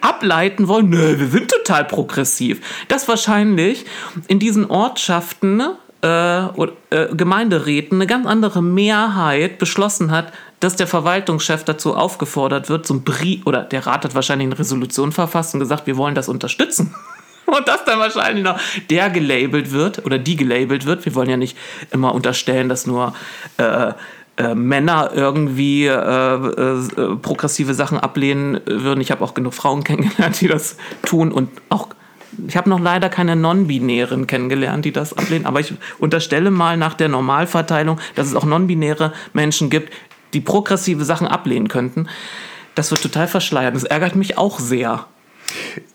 [0.00, 2.60] ableiten wollen, nö, wir sind total progressiv.
[2.88, 3.86] Das wahrscheinlich
[4.28, 5.60] in diesen Ortschaften
[6.02, 6.06] äh,
[6.54, 12.88] oder, äh, Gemeinderäten eine ganz andere Mehrheit beschlossen hat, dass der Verwaltungschef dazu aufgefordert wird,
[12.90, 16.28] ein Brief, oder der Rat hat wahrscheinlich eine Resolution verfasst und gesagt, wir wollen das
[16.28, 16.94] unterstützen.
[17.46, 18.58] Und dass dann wahrscheinlich noch
[18.90, 21.04] der gelabelt wird oder die gelabelt wird.
[21.04, 21.56] Wir wollen ja nicht
[21.92, 23.14] immer unterstellen, dass nur
[23.56, 23.92] äh,
[24.36, 29.00] äh, Männer irgendwie äh, äh, progressive Sachen ablehnen würden.
[29.00, 31.88] Ich habe auch genug Frauen kennengelernt, die das tun und auch
[32.46, 36.92] ich habe noch leider keine Non-Binären kennengelernt, die das ablehnen, aber ich unterstelle mal nach
[36.92, 39.90] der Normalverteilung, dass es auch non-binäre Menschen gibt,
[40.34, 42.08] die progressive Sachen ablehnen könnten.
[42.74, 43.74] Das wird total verschleiert.
[43.74, 45.06] Das ärgert mich auch sehr.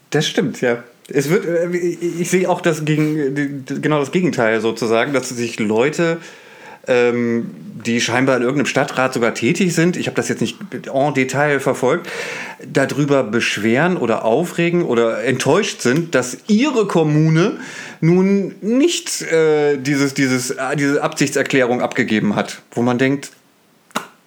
[0.10, 0.84] Das stimmt, ja.
[1.08, 6.18] Es wird, äh, ich sehe auch das gegen, genau das Gegenteil sozusagen, dass sich Leute,
[6.88, 7.52] ähm,
[7.86, 10.58] die scheinbar in irgendeinem Stadtrat sogar tätig sind, ich habe das jetzt nicht
[10.94, 12.10] en Detail verfolgt,
[12.66, 17.60] darüber beschweren oder aufregen oder enttäuscht sind, dass ihre Kommune
[18.02, 23.32] nun nicht äh, dieses, dieses, äh, diese Absichtserklärung abgegeben hat, wo man denkt,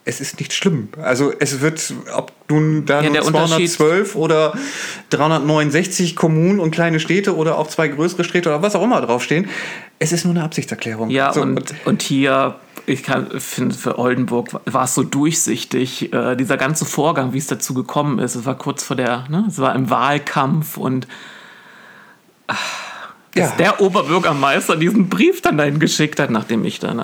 [0.07, 0.89] es ist nicht schlimm.
[1.01, 4.53] Also es wird, ob nun da Ja, nur der Unterschied- 212 oder
[5.11, 9.49] 369 Kommunen und kleine Städte oder auch zwei größere Städte oder was auch immer draufstehen,
[9.99, 11.09] es ist nur eine Absichtserklärung.
[11.11, 13.03] Ja, So, und, und hier, ich
[13.39, 18.19] finde, für Oldenburg war es so durchsichtig, äh, dieser ganze Vorgang, wie es dazu gekommen
[18.19, 18.35] ist.
[18.35, 21.07] Es war kurz vor der, ne, es war im Wahlkampf und
[22.47, 22.84] ach,
[23.35, 23.57] dass Ja.
[23.57, 27.03] der Oberbürgermeister diesen Brief dann dahin geschickt hat, nachdem ich dann äh,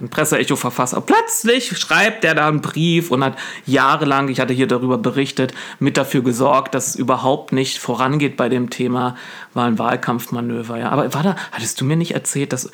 [0.00, 1.04] ein Presseecho verfasst habe.
[1.06, 3.36] Plötzlich schreibt er da einen Brief und hat
[3.66, 8.48] jahrelang, ich hatte hier darüber berichtet, mit dafür gesorgt, dass es überhaupt nicht vorangeht bei
[8.48, 9.16] dem Thema,
[9.54, 10.78] war ein Wahlkampfmanöver.
[10.78, 10.90] Ja.
[10.90, 12.70] Aber war da, hattest du mir nicht erzählt, dass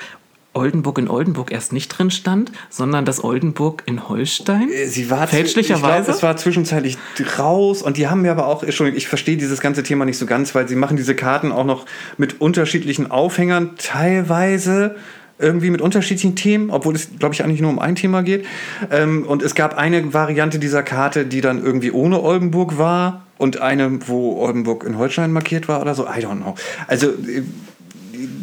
[0.59, 4.69] Oldenburg in Oldenburg erst nicht drin stand, sondern das Oldenburg in Holstein?
[4.87, 5.99] Sie war Fälschlicherweise?
[5.99, 6.99] Ich glaube, es war zwischenzeitlich
[7.39, 10.27] raus und die haben mir aber auch, Entschuldigung, ich verstehe dieses ganze Thema nicht so
[10.27, 11.87] ganz, weil sie machen diese Karten auch noch
[12.17, 14.97] mit unterschiedlichen Aufhängern, teilweise
[15.39, 18.45] irgendwie mit unterschiedlichen Themen, obwohl es, glaube ich, eigentlich nur um ein Thema geht.
[18.91, 23.61] Ähm, und es gab eine Variante dieser Karte, die dann irgendwie ohne Oldenburg war und
[23.61, 26.07] eine, wo Oldenburg in Holstein markiert war oder so.
[26.07, 26.57] I don't know.
[26.89, 27.45] Also äh,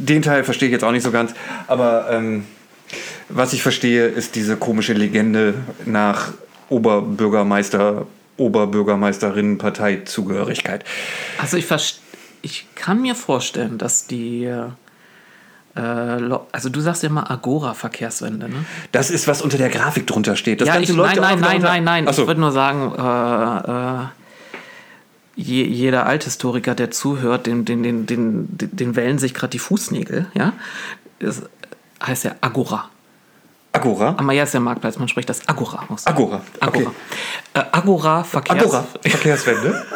[0.05, 1.33] den Teil verstehe ich jetzt auch nicht so ganz,
[1.67, 2.45] aber ähm,
[3.29, 6.33] was ich verstehe, ist diese komische Legende nach
[6.69, 8.05] Oberbürgermeister,
[8.37, 10.83] Oberbürgermeisterinnenparteizugehörigkeit.
[11.39, 11.65] Also ich,
[12.41, 14.45] ich kann mir vorstellen, dass die...
[14.45, 14.65] Äh,
[16.51, 18.63] also du sagst ja immer Agora-Verkehrswende, ne?
[18.93, 20.61] Das ist, was unter der Grafik drunter steht.
[20.61, 22.05] Das ja, ich, läuft nein, nein, nein, unter- nein, nein.
[22.07, 22.27] Ach Ich so.
[22.27, 24.05] würde nur sagen, äh, äh,
[25.35, 30.27] je, jeder Althistoriker, der zuhört, den, den, den, den, den wellen sich gerade die Fußnägel,
[30.33, 30.53] ja?
[31.19, 31.43] Das
[32.01, 32.89] heißt ja Agora.
[33.71, 34.15] Agora?
[34.17, 36.07] Aber ja, ist der Marktplatz, man spricht das Agora aus.
[36.07, 36.87] Agora, okay.
[36.87, 36.91] Agora.
[37.53, 38.63] Äh, Agora, Verkehrs...
[38.63, 39.83] Agora, Verkehrswende.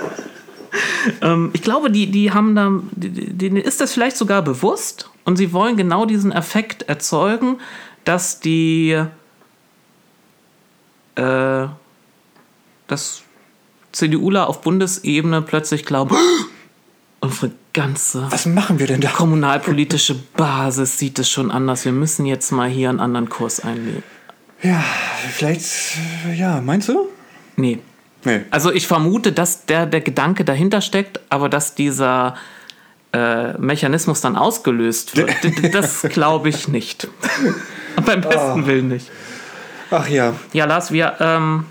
[1.22, 5.52] Ähm, ich glaube, die, die haben da, denen ist das vielleicht sogar bewusst und sie
[5.52, 7.60] wollen genau diesen Effekt erzeugen,
[8.06, 8.92] dass die,
[11.16, 11.68] äh,
[12.88, 13.24] dass
[13.92, 16.16] CDUler auf Bundesebene plötzlich glauben,
[17.20, 19.10] unsere ganze Was machen wir denn da?
[19.10, 21.86] kommunalpolitische Basis sieht es schon anders.
[21.86, 24.04] Wir müssen jetzt mal hier einen anderen Kurs einlegen.
[24.62, 24.84] Ja,
[25.32, 25.66] vielleicht,
[26.36, 27.08] ja, meinst du?
[27.56, 27.80] Nee.
[28.26, 28.42] Nee.
[28.52, 32.36] Also ich vermute, dass der, der Gedanke dahinter steckt, aber dass dieser
[33.14, 37.08] äh, Mechanismus dann ausgelöst wird, das glaube ich nicht.
[38.06, 39.10] Beim besten Willen nicht.
[39.92, 40.34] Ach ja.
[40.54, 41.66] Ja, Lars, wir, ähm,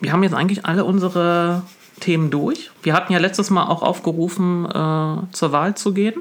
[0.00, 1.62] wir haben jetzt eigentlich alle unsere
[2.00, 2.70] Themen durch.
[2.82, 6.14] Wir hatten ja letztes Mal auch aufgerufen, äh, zur Wahl zu gehen.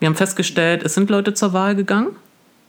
[0.00, 2.16] Wir haben festgestellt, es sind Leute zur Wahl gegangen.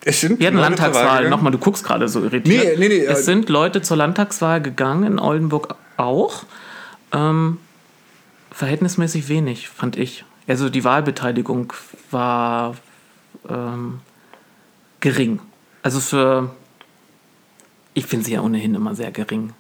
[0.03, 1.29] Es sind Wir hatten Leute Landtagswahl.
[1.29, 2.45] Nochmal, du guckst gerade so irritiert.
[2.47, 6.43] Nee, nee, nee, äh, Es sind Leute zur Landtagswahl gegangen, in Oldenburg auch.
[7.11, 7.57] Ähm,
[8.51, 10.23] verhältnismäßig wenig, fand ich.
[10.47, 11.73] Also die Wahlbeteiligung
[12.11, 12.75] war
[13.49, 13.99] ähm,
[14.99, 15.39] gering.
[15.81, 16.51] Also für.
[17.95, 19.53] Ich finde sie ja ohnehin immer sehr gering.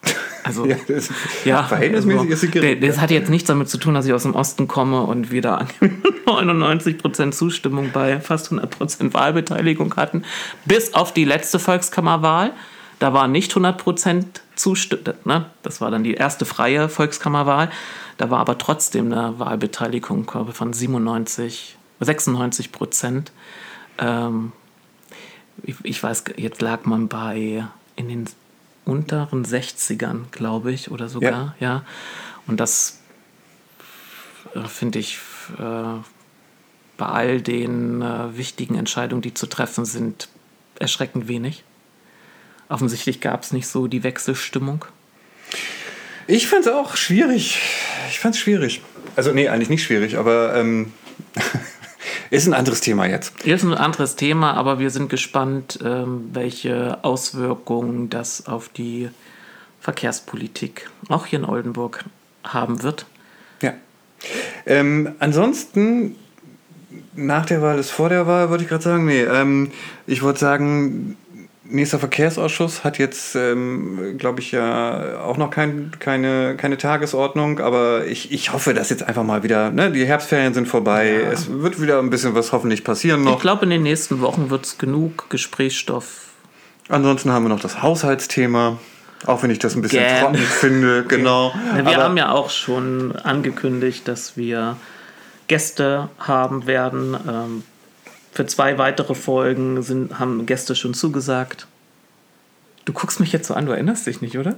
[0.45, 1.09] Also, Ja, das,
[1.43, 2.79] ja, verhältnismäßig also, ist sie gering.
[2.81, 5.41] Das hat jetzt nichts damit zu tun, dass ich aus dem Osten komme und wir
[5.41, 5.67] da
[6.25, 10.23] 99% Zustimmung bei fast 100% Wahlbeteiligung hatten.
[10.65, 12.51] Bis auf die letzte Volkskammerwahl.
[12.99, 14.25] Da war nicht 100%
[14.55, 15.15] Zustimmung.
[15.25, 15.45] Ne?
[15.63, 17.69] Das war dann die erste freie Volkskammerwahl.
[18.17, 23.31] Da war aber trotzdem eine Wahlbeteiligung von 97, 96 Prozent.
[23.97, 24.51] Ähm,
[25.63, 27.65] ich, ich weiß, jetzt lag man bei
[27.95, 28.25] in den
[28.85, 31.83] unteren 60ern, glaube ich, oder sogar, ja.
[32.47, 32.99] Und das
[34.53, 35.17] äh, finde ich
[35.57, 35.99] äh,
[36.97, 40.29] bei all den äh, wichtigen Entscheidungen, die zu treffen sind,
[40.79, 41.63] erschreckend wenig.
[42.69, 44.85] Offensichtlich gab es nicht so die Wechselstimmung.
[46.27, 47.59] Ich fand es auch schwierig.
[48.09, 48.81] Ich fand es schwierig.
[49.15, 50.91] Also, nee, eigentlich nicht schwierig, aber ähm,
[52.29, 53.45] ist ein anderes Thema jetzt.
[53.45, 59.09] Ist ein anderes Thema, aber wir sind gespannt, ähm, welche Auswirkungen das auf die
[59.81, 62.05] Verkehrspolitik auch hier in Oldenburg
[62.43, 63.05] haben wird.
[63.61, 63.73] Ja.
[64.65, 66.15] Ähm, ansonsten,
[67.15, 69.05] nach der Wahl ist vor der Wahl, wollte ich gerade sagen.
[69.05, 69.71] Nee, ähm,
[70.07, 71.17] ich wollte sagen,
[71.67, 78.05] nächster Verkehrsausschuss hat jetzt, ähm, glaube ich, ja auch noch kein, keine, keine Tagesordnung, aber
[78.05, 81.31] ich, ich hoffe, dass jetzt einfach mal wieder, ne, die Herbstferien sind vorbei, Ja.
[81.31, 83.39] es wird wieder ein bisschen was hoffentlich passieren Ich noch.
[83.41, 86.27] glaube, in den nächsten Wochen wird es genug Gesprächsstoff.
[86.89, 88.77] Ansonsten haben wir noch das Haushaltsthema,
[89.25, 90.21] auch wenn ich das ein bisschen Gern.
[90.21, 91.51] trocken finde, genau.
[91.73, 94.77] Wir Aber- haben ja auch schon angekündigt, dass wir
[95.47, 97.15] Gäste haben werden.
[97.27, 97.63] Ähm,
[98.35, 101.67] für zwei weitere Folgen sind, haben Gäste schon zugesagt.
[102.83, 104.55] Du guckst mich jetzt so an, du erinnerst dich nicht, oder?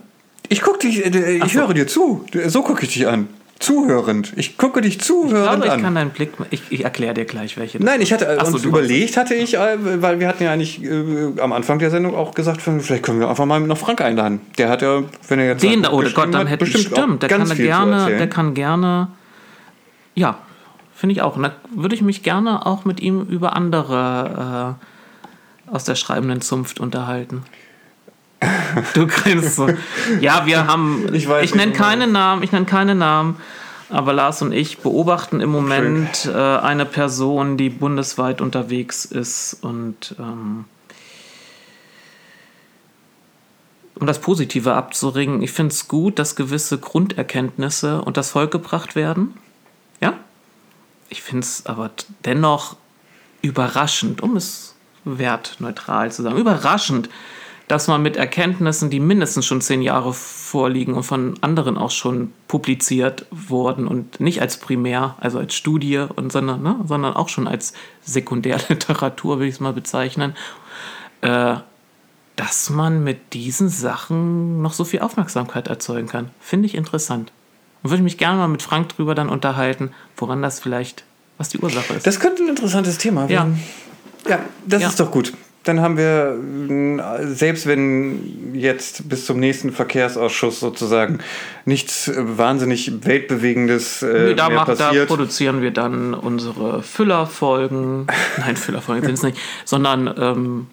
[0.50, 1.60] Ich guck dich, äh, ich Ach so.
[1.60, 2.26] höre dir zu.
[2.48, 3.28] So gucke ich dich an.
[3.60, 4.34] Zuhörend.
[4.36, 5.82] Ich gucke dich Ich zuhörend glaube, ich an.
[5.82, 6.32] kann deinen Blick.
[6.52, 7.80] Ich, ich erkläre dir gleich, welche.
[7.80, 10.44] das Nein, ich hatte äh, Ach so, uns überlegt, hatte ich, äh, weil wir hatten
[10.44, 13.78] ja eigentlich äh, am Anfang der Sendung auch gesagt, vielleicht können wir einfach mal noch
[13.78, 14.42] Frank einladen.
[14.58, 16.86] Der hat ja, wenn er jetzt Den sagt, da, oh Gott, dann hat, hätte bestimmt
[16.86, 19.08] stimmt, der kann gerne, der kann gerne,
[20.14, 20.38] ja,
[20.98, 21.38] finde ich auch.
[21.38, 24.76] Und da würde ich mich gerne auch mit ihm über andere
[25.68, 27.44] äh, aus der schreibenden Zunft unterhalten.
[28.94, 29.68] Du grinst so.
[30.22, 32.14] Ja, wir haben, Ich ich, nenne du keine meinst.
[32.14, 33.38] Namen, ich nenne keine Namen,
[33.90, 40.16] aber Lars und ich beobachten im Moment äh, eine Person, die bundesweit unterwegs ist und
[40.20, 40.66] ähm,
[44.00, 48.96] um das Positive abzuringen, ich finde es gut, dass gewisse Grunderkenntnisse unter das Volk gebracht
[48.96, 49.34] werden.
[50.02, 50.14] Ja?
[51.10, 51.92] Ich finde es aber
[52.26, 52.76] dennoch
[53.42, 57.10] überraschend, um es wertneutral zu sagen, überraschend,
[57.68, 62.32] dass man mit Erkenntnissen, die mindestens schon zehn Jahre vorliegen und von anderen auch schon
[62.48, 67.48] publiziert wurden und nicht als Primär, also als Studie, und sondern, ne, sondern auch schon
[67.48, 70.34] als Sekundärliteratur, will ich es mal bezeichnen,
[71.22, 71.56] äh,
[72.38, 76.30] dass man mit diesen Sachen noch so viel Aufmerksamkeit erzeugen kann.
[76.40, 77.34] Finde ich interessant.
[77.84, 81.04] Und würde mich gerne mal mit Frank drüber dann unterhalten, woran das vielleicht,
[81.38, 82.08] was die Ursache ist.
[82.08, 83.30] Das könnte ein interessantes Thema ja.
[83.30, 83.60] werden.
[84.28, 84.90] Ja, das Ja.
[84.90, 85.34] ist doch gut.
[85.64, 86.38] Dann haben wir,
[87.22, 91.20] äh, selbst wenn jetzt bis zum nächsten Verkehrsausschuss sozusagen
[91.66, 95.08] nichts äh, wahnsinnig weltbewegendes äh, Nee, da, mehr machen, da passiert.
[95.10, 98.08] produzieren wir dann unsere Füllerfolgen.
[98.38, 100.68] Nein, Füllerfolgen sind es nicht, sondern ähm,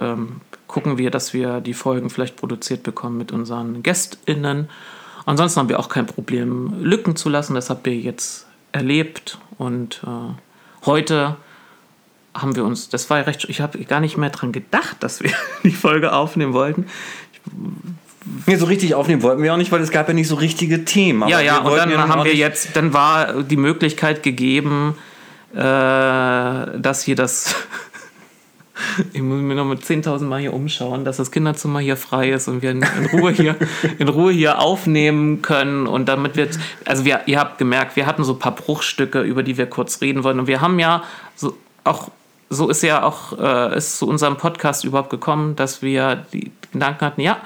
[0.00, 4.70] ähm, gucken wir, dass wir die Folgen vielleicht produziert bekommen mit unseren GästInnen.
[5.24, 7.54] Ansonsten haben wir auch kein Problem, Lücken zu lassen.
[7.54, 9.38] Das habt ihr jetzt erlebt.
[9.58, 11.36] Und äh, heute
[12.34, 15.22] haben wir uns, das war ja recht, ich habe gar nicht mehr dran gedacht, dass
[15.22, 16.86] wir die Folge aufnehmen wollten.
[18.46, 20.84] Nee, so richtig aufnehmen wollten wir auch nicht, weil es gab ja nicht so richtige
[20.84, 21.28] Themen.
[21.28, 24.96] ja, ja, und dann ja haben wir jetzt, dann war die Möglichkeit gegeben,
[25.52, 27.54] äh, dass hier das,
[29.12, 32.48] ich muss mir noch mit 10.000 Mal hier umschauen, dass das Kinderzimmer hier frei ist
[32.48, 33.56] und wir in, in Ruhe hier,
[33.98, 36.48] in Ruhe hier aufnehmen können und damit wir,
[36.84, 40.00] also wir, ihr habt gemerkt, wir hatten so ein paar Bruchstücke, über die wir kurz
[40.00, 41.02] reden wollen und wir haben ja
[41.34, 42.10] so auch
[42.48, 47.06] so ist ja auch äh, ist zu unserem Podcast überhaupt gekommen, dass wir die Gedanken
[47.06, 47.38] hatten, ja,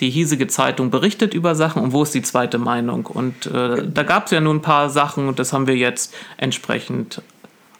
[0.00, 3.06] die hiesige Zeitung berichtet über Sachen und wo ist die zweite Meinung?
[3.06, 6.12] Und äh, da gab es ja nun ein paar Sachen und das haben wir jetzt
[6.36, 7.22] entsprechend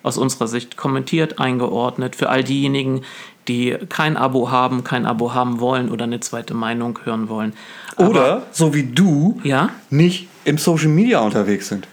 [0.04, 2.14] aus unserer Sicht kommentiert, eingeordnet.
[2.14, 3.02] Für all diejenigen,
[3.48, 7.52] die kein Abo haben, kein Abo haben wollen oder eine zweite Meinung hören wollen.
[7.96, 9.70] Aber Oder, so wie du, Ja?
[9.90, 11.88] nicht im Social Media unterwegs sind.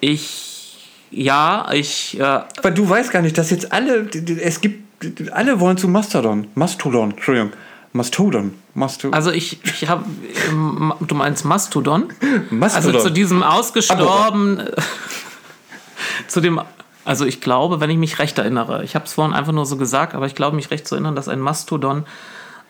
[0.00, 0.76] ich,
[1.10, 4.08] ja, ich, äh, Weil du weißt gar nicht, dass jetzt alle,
[4.42, 6.48] es gibt, alle wollen zu Mastodon.
[6.54, 7.52] Mastodon, Entschuldigung.
[7.92, 8.54] Mastodon.
[8.74, 9.14] Mastodon.
[9.14, 10.04] also ich, ich habe,
[11.00, 12.12] du meinst Mastodon?
[12.50, 12.94] Mastodon.
[12.96, 14.62] Also zu diesem ausgestorben,
[16.28, 16.60] zu dem,
[17.08, 19.78] also ich glaube, wenn ich mich recht erinnere, ich habe es vorhin einfach nur so
[19.78, 22.04] gesagt, aber ich glaube mich recht zu erinnern, dass ein Mastodon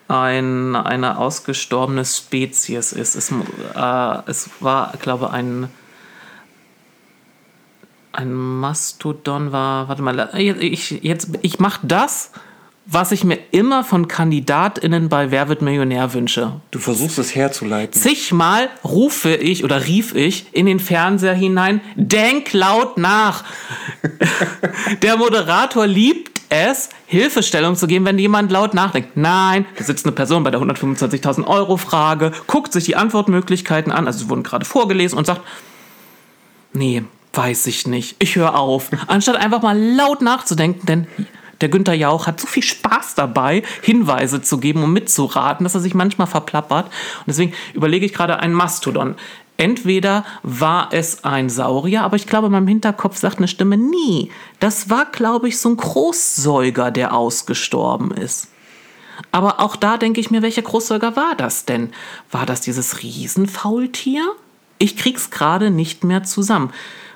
[0.07, 3.16] ein, eine ausgestorbene Spezies ist.
[3.16, 5.68] Es, äh, es war, glaube ein
[8.12, 12.30] ein Mastodon war, warte mal, ich, jetzt, ich mache das,
[12.91, 16.61] was ich mir immer von KandidatInnen bei Wer wird Millionär wünsche.
[16.70, 18.01] du versuchst es herzuleiten.
[18.01, 23.45] Zigmal rufe ich oder rief ich in den Fernseher hinein, denk laut nach.
[25.03, 29.18] Der Moderator liebt es, Hilfestellung zu geben, wenn jemand laut nachdenkt.
[29.18, 34.07] Nein, da sitzt eine Person bei der 125.000 Euro Frage, guckt sich die Antwortmöglichkeiten an,
[34.07, 35.43] also sie wurden gerade vorgelesen und sagt,
[36.72, 37.03] nee,
[37.34, 38.89] weiß ich nicht, ich höre auf.
[39.09, 41.07] Anstatt einfach mal laut nachzudenken, denn
[41.61, 45.80] der Günther Jauch hat so viel Spaß dabei, Hinweise zu geben und mitzuraten, dass er
[45.80, 46.86] sich manchmal verplappert.
[46.86, 49.16] Und deswegen überlege ich gerade einen Mastodon.
[49.56, 54.30] Entweder war es ein Saurier, aber ich glaube, in meinem Hinterkopf sagt eine Stimme nie.
[54.61, 58.48] Das war, glaube ich, so ein Großsäuger, der ausgestorben ist.
[59.32, 61.90] Aber auch da denke ich mir, welcher Großsäuger war das denn?
[62.30, 64.32] War das dieses Riesenfaultier?
[64.78, 66.72] Ich krieg's gerade nicht mehr zusammen.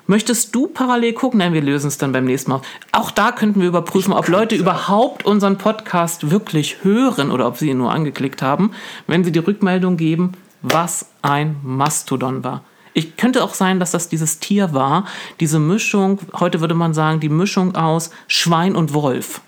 [0.06, 1.38] Möchtest du parallel gucken?
[1.38, 2.62] Nein, wir lösen es dann beim nächsten Mal.
[2.90, 7.70] Auch da könnten wir überprüfen, ob Leute überhaupt unseren Podcast wirklich hören oder ob sie
[7.70, 8.72] ihn nur angeklickt haben,
[9.06, 10.32] wenn sie die Rückmeldung geben,
[10.62, 12.64] was ein Mastodon war.
[12.94, 15.06] Ich könnte auch sein, dass das dieses Tier war,
[15.40, 19.40] diese Mischung, heute würde man sagen, die Mischung aus Schwein und Wolf.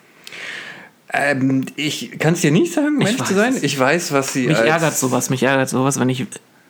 [1.12, 3.54] Ähm, ich kann es dir nicht sagen, ehrlich zu sein.
[3.54, 3.62] es.
[3.62, 6.26] Ich weiß, was sie Mich ärgert sowas, mich ärgert sowas, wenn ich,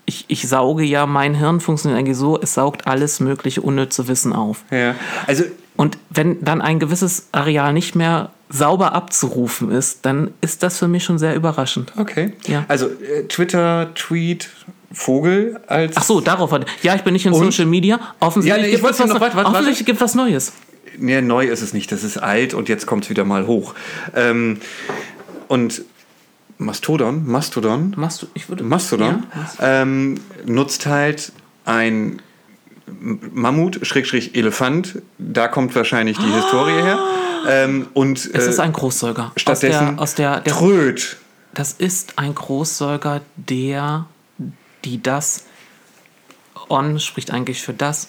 [0.07, 4.33] ich, ich sauge ja, mein Hirn funktioniert eigentlich so, es saugt alles mögliche unnütze Wissen
[4.33, 4.63] auf.
[4.71, 4.95] Ja,
[5.27, 5.45] also
[5.77, 10.87] Und wenn dann ein gewisses Areal nicht mehr sauber abzurufen ist, dann ist das für
[10.89, 11.93] mich schon sehr überraschend.
[11.97, 12.35] Okay.
[12.47, 12.65] Ja.
[12.69, 14.51] Also äh, Twitter, Tweet,
[14.93, 15.97] Vogel als.
[15.97, 16.61] Ach so, darauf war.
[16.83, 17.43] Ja, ich bin nicht in Und?
[17.45, 17.99] Social Media.
[18.21, 20.53] Offensichtlich, Ja, gibt, es was, noch- offensichtlich gibt was Neues.
[20.99, 21.91] Nee, neu ist es nicht.
[21.91, 23.75] Das ist alt und jetzt kommt es wieder mal hoch.
[24.15, 24.61] Ähm,
[25.49, 25.83] und
[26.65, 28.65] Mastodon, Mastodon, Machst du, ich würde.
[28.65, 29.25] Mastodon
[29.61, 31.33] Ja, ähm, nutzt halt
[31.65, 32.21] ein
[32.87, 35.03] Mammut, Schrägstrich Elefant.
[35.19, 36.99] Da kommt wahrscheinlich die Historie her.
[37.47, 39.33] Ähm, und es äh, ist ein Großsäuger.
[39.37, 41.17] stattdessen aus der, aus der, der Tröd.
[41.53, 44.07] Das ist ein Großsäuger, der,
[44.85, 45.45] die das,
[46.69, 48.09] on spricht eigentlich für das,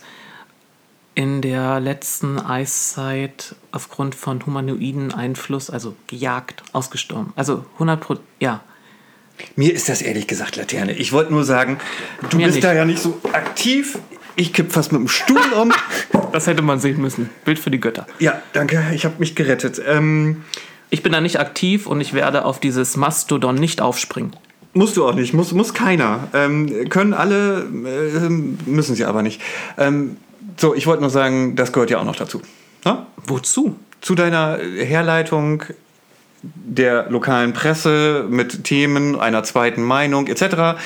[1.15, 7.31] in der letzten Eiszeit aufgrund von humanoiden Einfluss, also gejagt, ausgestorben.
[7.35, 8.61] Also 100 Pro, ja.
[9.55, 10.93] Mir ist das ehrlich gesagt Laterne.
[10.93, 11.77] Ich wollte nur sagen,
[12.29, 12.65] du Mir bist nicht.
[12.65, 13.97] da ja nicht so aktiv.
[14.37, 15.71] Ich kipp fast mit dem Stuhl um.
[16.31, 17.29] Das hätte man sehen müssen.
[17.45, 18.05] Bild für die Götter.
[18.19, 18.83] ja, danke.
[18.93, 19.81] Ich habe mich gerettet.
[19.87, 20.43] Ähm,
[20.89, 24.35] Ich bin da nicht aktiv und ich werde auf dieses Mastodon nicht aufspringen.
[24.73, 25.33] musst du auch nicht.
[25.33, 26.27] Muss, muss keiner.
[26.33, 28.29] Ähm, können alle, äh,
[28.69, 29.39] müssen sie aber nicht.
[29.77, 30.17] Ähm,
[30.57, 32.41] so, ich wollte nur sagen, das gehört ja auch noch dazu.
[32.83, 33.07] Na?
[33.25, 33.75] Wozu?
[34.01, 35.63] Zu deiner Herleitung
[36.43, 40.77] der lokalen Presse mit Themen einer zweiten Meinung etc.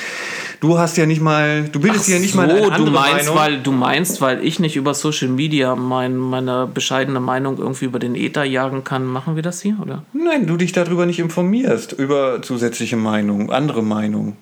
[0.60, 2.90] Du hast ja nicht mal, du bildest dir ja nicht mal eine so, andere du
[2.90, 3.36] meinst, Meinung.
[3.36, 7.98] weil du meinst, weil ich nicht über Social Media mein, meine bescheidene Meinung irgendwie über
[7.98, 10.02] den Äther jagen kann, machen wir das hier, oder?
[10.12, 14.36] Nein, du dich darüber nicht informierst, über zusätzliche Meinungen, andere Meinungen.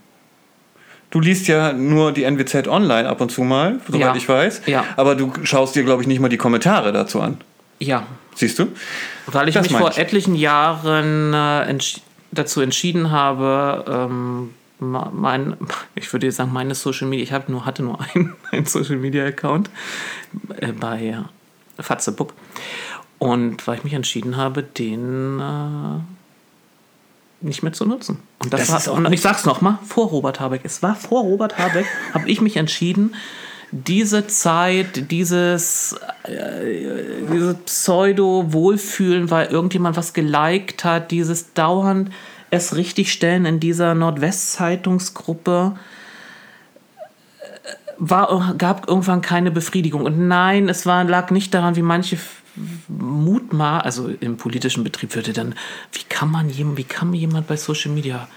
[1.10, 4.14] Du liest ja nur die NWZ online ab und zu mal, soweit Ja.
[4.16, 4.62] ich weiß.
[4.66, 4.84] Ja.
[4.96, 7.38] Aber du schaust dir, glaube ich, nicht mal die Kommentare dazu an.
[7.78, 8.04] Ja,
[8.34, 8.68] Siehst du?
[9.26, 9.98] weil ich Das mich vor ich.
[9.98, 12.00] etlichen Jahren äh, entsch
[12.30, 14.50] dazu entschieden habe, ähm,
[14.80, 15.56] mein,
[15.94, 18.96] ich würde jetzt sagen, meine Social Media, ich habe nur, hatte nur einen, einen Social
[18.96, 19.70] Media Account
[20.60, 21.16] äh, bei
[21.78, 22.34] äh, Fatzebook.
[23.18, 26.00] Und weil ich mich entschieden habe, den äh,
[27.40, 28.18] nicht mehr zu nutzen.
[28.38, 30.62] Und das, Das war, und ich sag's nochmal, vor Robert Habeck.
[30.64, 33.14] Es war vor Robert Habeck, habe ich mich entschieden,
[33.70, 42.10] diese Zeit, dieses, äh, dieses Pseudo-Wohlfühlen, weil irgendjemand was geliked hat, dieses dauernd
[42.50, 45.76] es richtig stellen in dieser Nordwest-Zeitungsgruppe,
[47.98, 50.02] war, gab irgendwann keine Befriedigung.
[50.02, 52.16] Und nein, es war, lag nicht daran, wie manche
[52.88, 55.54] mutmaß, also im politischen Betrieb würde dann,
[55.92, 58.28] wie kann man jemand, wie kann jemand bei Social Media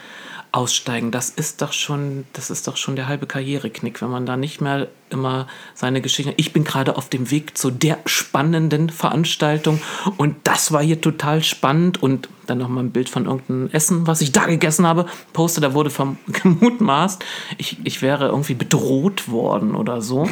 [0.51, 1.11] aussteigen.
[1.11, 4.59] Das ist doch schon, das ist doch schon der halbe Karriereknick, wenn man da nicht
[4.59, 6.33] mehr immer seine Geschichte.
[6.37, 9.81] Ich bin gerade auf dem Weg zu der spannenden Veranstaltung
[10.17, 14.07] und das war hier total spannend und dann noch mal ein Bild von irgendeinem Essen,
[14.07, 17.23] was ich da gegessen habe, poste, da wurde vom, gemutmaßt,
[17.57, 20.27] ich, ich wäre irgendwie bedroht worden oder so.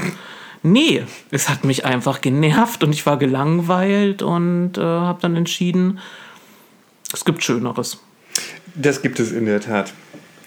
[0.61, 5.99] Nee, es hat mich einfach genervt und ich war gelangweilt und äh, habe dann entschieden,
[7.13, 7.99] es gibt Schöneres.
[8.75, 9.93] Das gibt es in der Tat.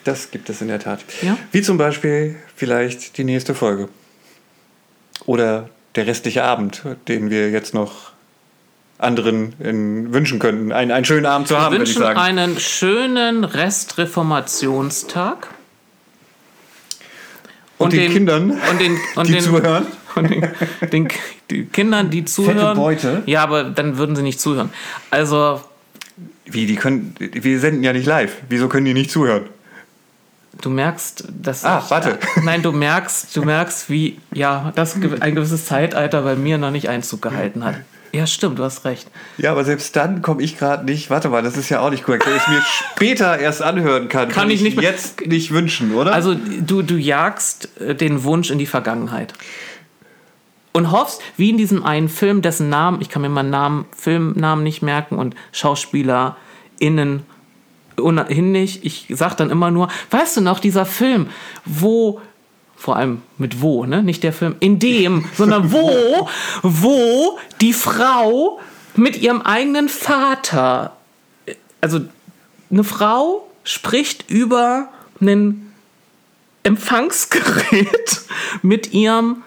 [0.04, 1.00] Das gibt es in der Tat.
[1.22, 1.38] Ja?
[1.50, 3.88] Wie zum Beispiel vielleicht die nächste Folge.
[5.26, 8.12] Oder der restliche Abend, den wir jetzt noch
[8.98, 10.72] anderen in, wünschen könnten.
[10.72, 12.18] Einen, einen schönen Abend zu haben, Wir würde ich wünschen sagen.
[12.18, 15.48] einen schönen Restreformationstag.
[17.78, 19.86] Und den Kindern, und den, und die den, zuhören.
[20.14, 20.48] Und den,
[20.92, 21.08] den,
[21.50, 22.76] die Kindern, die zuhören.
[22.76, 23.22] Beute.
[23.26, 24.70] Ja, aber dann würden sie nicht zuhören.
[25.10, 25.60] Also,
[26.46, 27.14] Wie, die können.
[27.18, 28.32] Wir senden ja nicht live.
[28.48, 29.44] Wieso können die nicht zuhören?
[30.60, 31.64] du merkst, dass.
[31.64, 32.18] Ah, warte.
[32.44, 36.70] Nein, du merkst, du merkst, wie ja, das ge- ein gewisses Zeitalter bei mir noch
[36.70, 37.76] nicht Einzug gehalten hat.
[38.12, 39.08] Ja, stimmt, du hast recht.
[39.38, 41.08] Ja, aber selbst dann komme ich gerade nicht.
[41.08, 42.26] Warte mal, das ist ja auch nicht korrekt.
[42.26, 42.60] Wenn ich es mir
[42.94, 46.12] später erst anhören kann, Kann ich nicht jetzt nicht wünschen, oder?
[46.12, 49.32] Also du, du jagst äh, den Wunsch in die Vergangenheit.
[50.72, 54.64] Und hoffst, wie in diesem einen Film, dessen Namen, ich kann mir mal Namen, Filmnamen
[54.64, 57.26] nicht merken und SchauspielerInnen
[58.00, 58.84] ohnehin nicht.
[58.84, 61.28] Ich sag dann immer nur, weißt du noch, dieser Film,
[61.64, 62.20] wo,
[62.76, 64.02] vor allem mit wo, ne?
[64.02, 66.28] Nicht der Film, in dem, sondern wo,
[66.62, 68.60] wo die Frau
[68.96, 70.96] mit ihrem eigenen Vater,
[71.80, 72.00] also
[72.70, 74.88] eine Frau spricht über
[75.20, 75.72] einen
[76.62, 78.22] Empfangsgerät
[78.62, 79.42] mit ihrem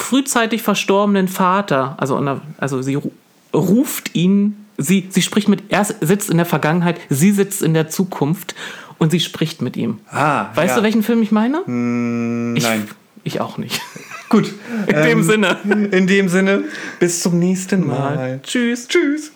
[0.00, 1.94] frühzeitig verstorbenen Vater.
[1.98, 2.16] Also,
[2.58, 3.12] also sie ru-
[3.54, 7.88] ruft ihn, sie, sie spricht mit, er sitzt in der Vergangenheit, sie sitzt in der
[7.88, 8.54] Zukunft
[8.98, 9.98] und sie spricht mit ihm.
[10.10, 10.76] ah, Weißt ja.
[10.78, 11.58] Du, welchen Film ich meine?
[11.60, 12.88] ich, Nein.
[13.24, 13.80] Ich auch nicht.
[14.30, 14.52] Gut.
[14.86, 15.58] In dem Sinne.
[15.90, 16.64] In dem Sinne,
[17.00, 18.40] bis zum nächsten Mal.
[18.42, 18.88] Tschüss.
[18.88, 19.32] Tschüss.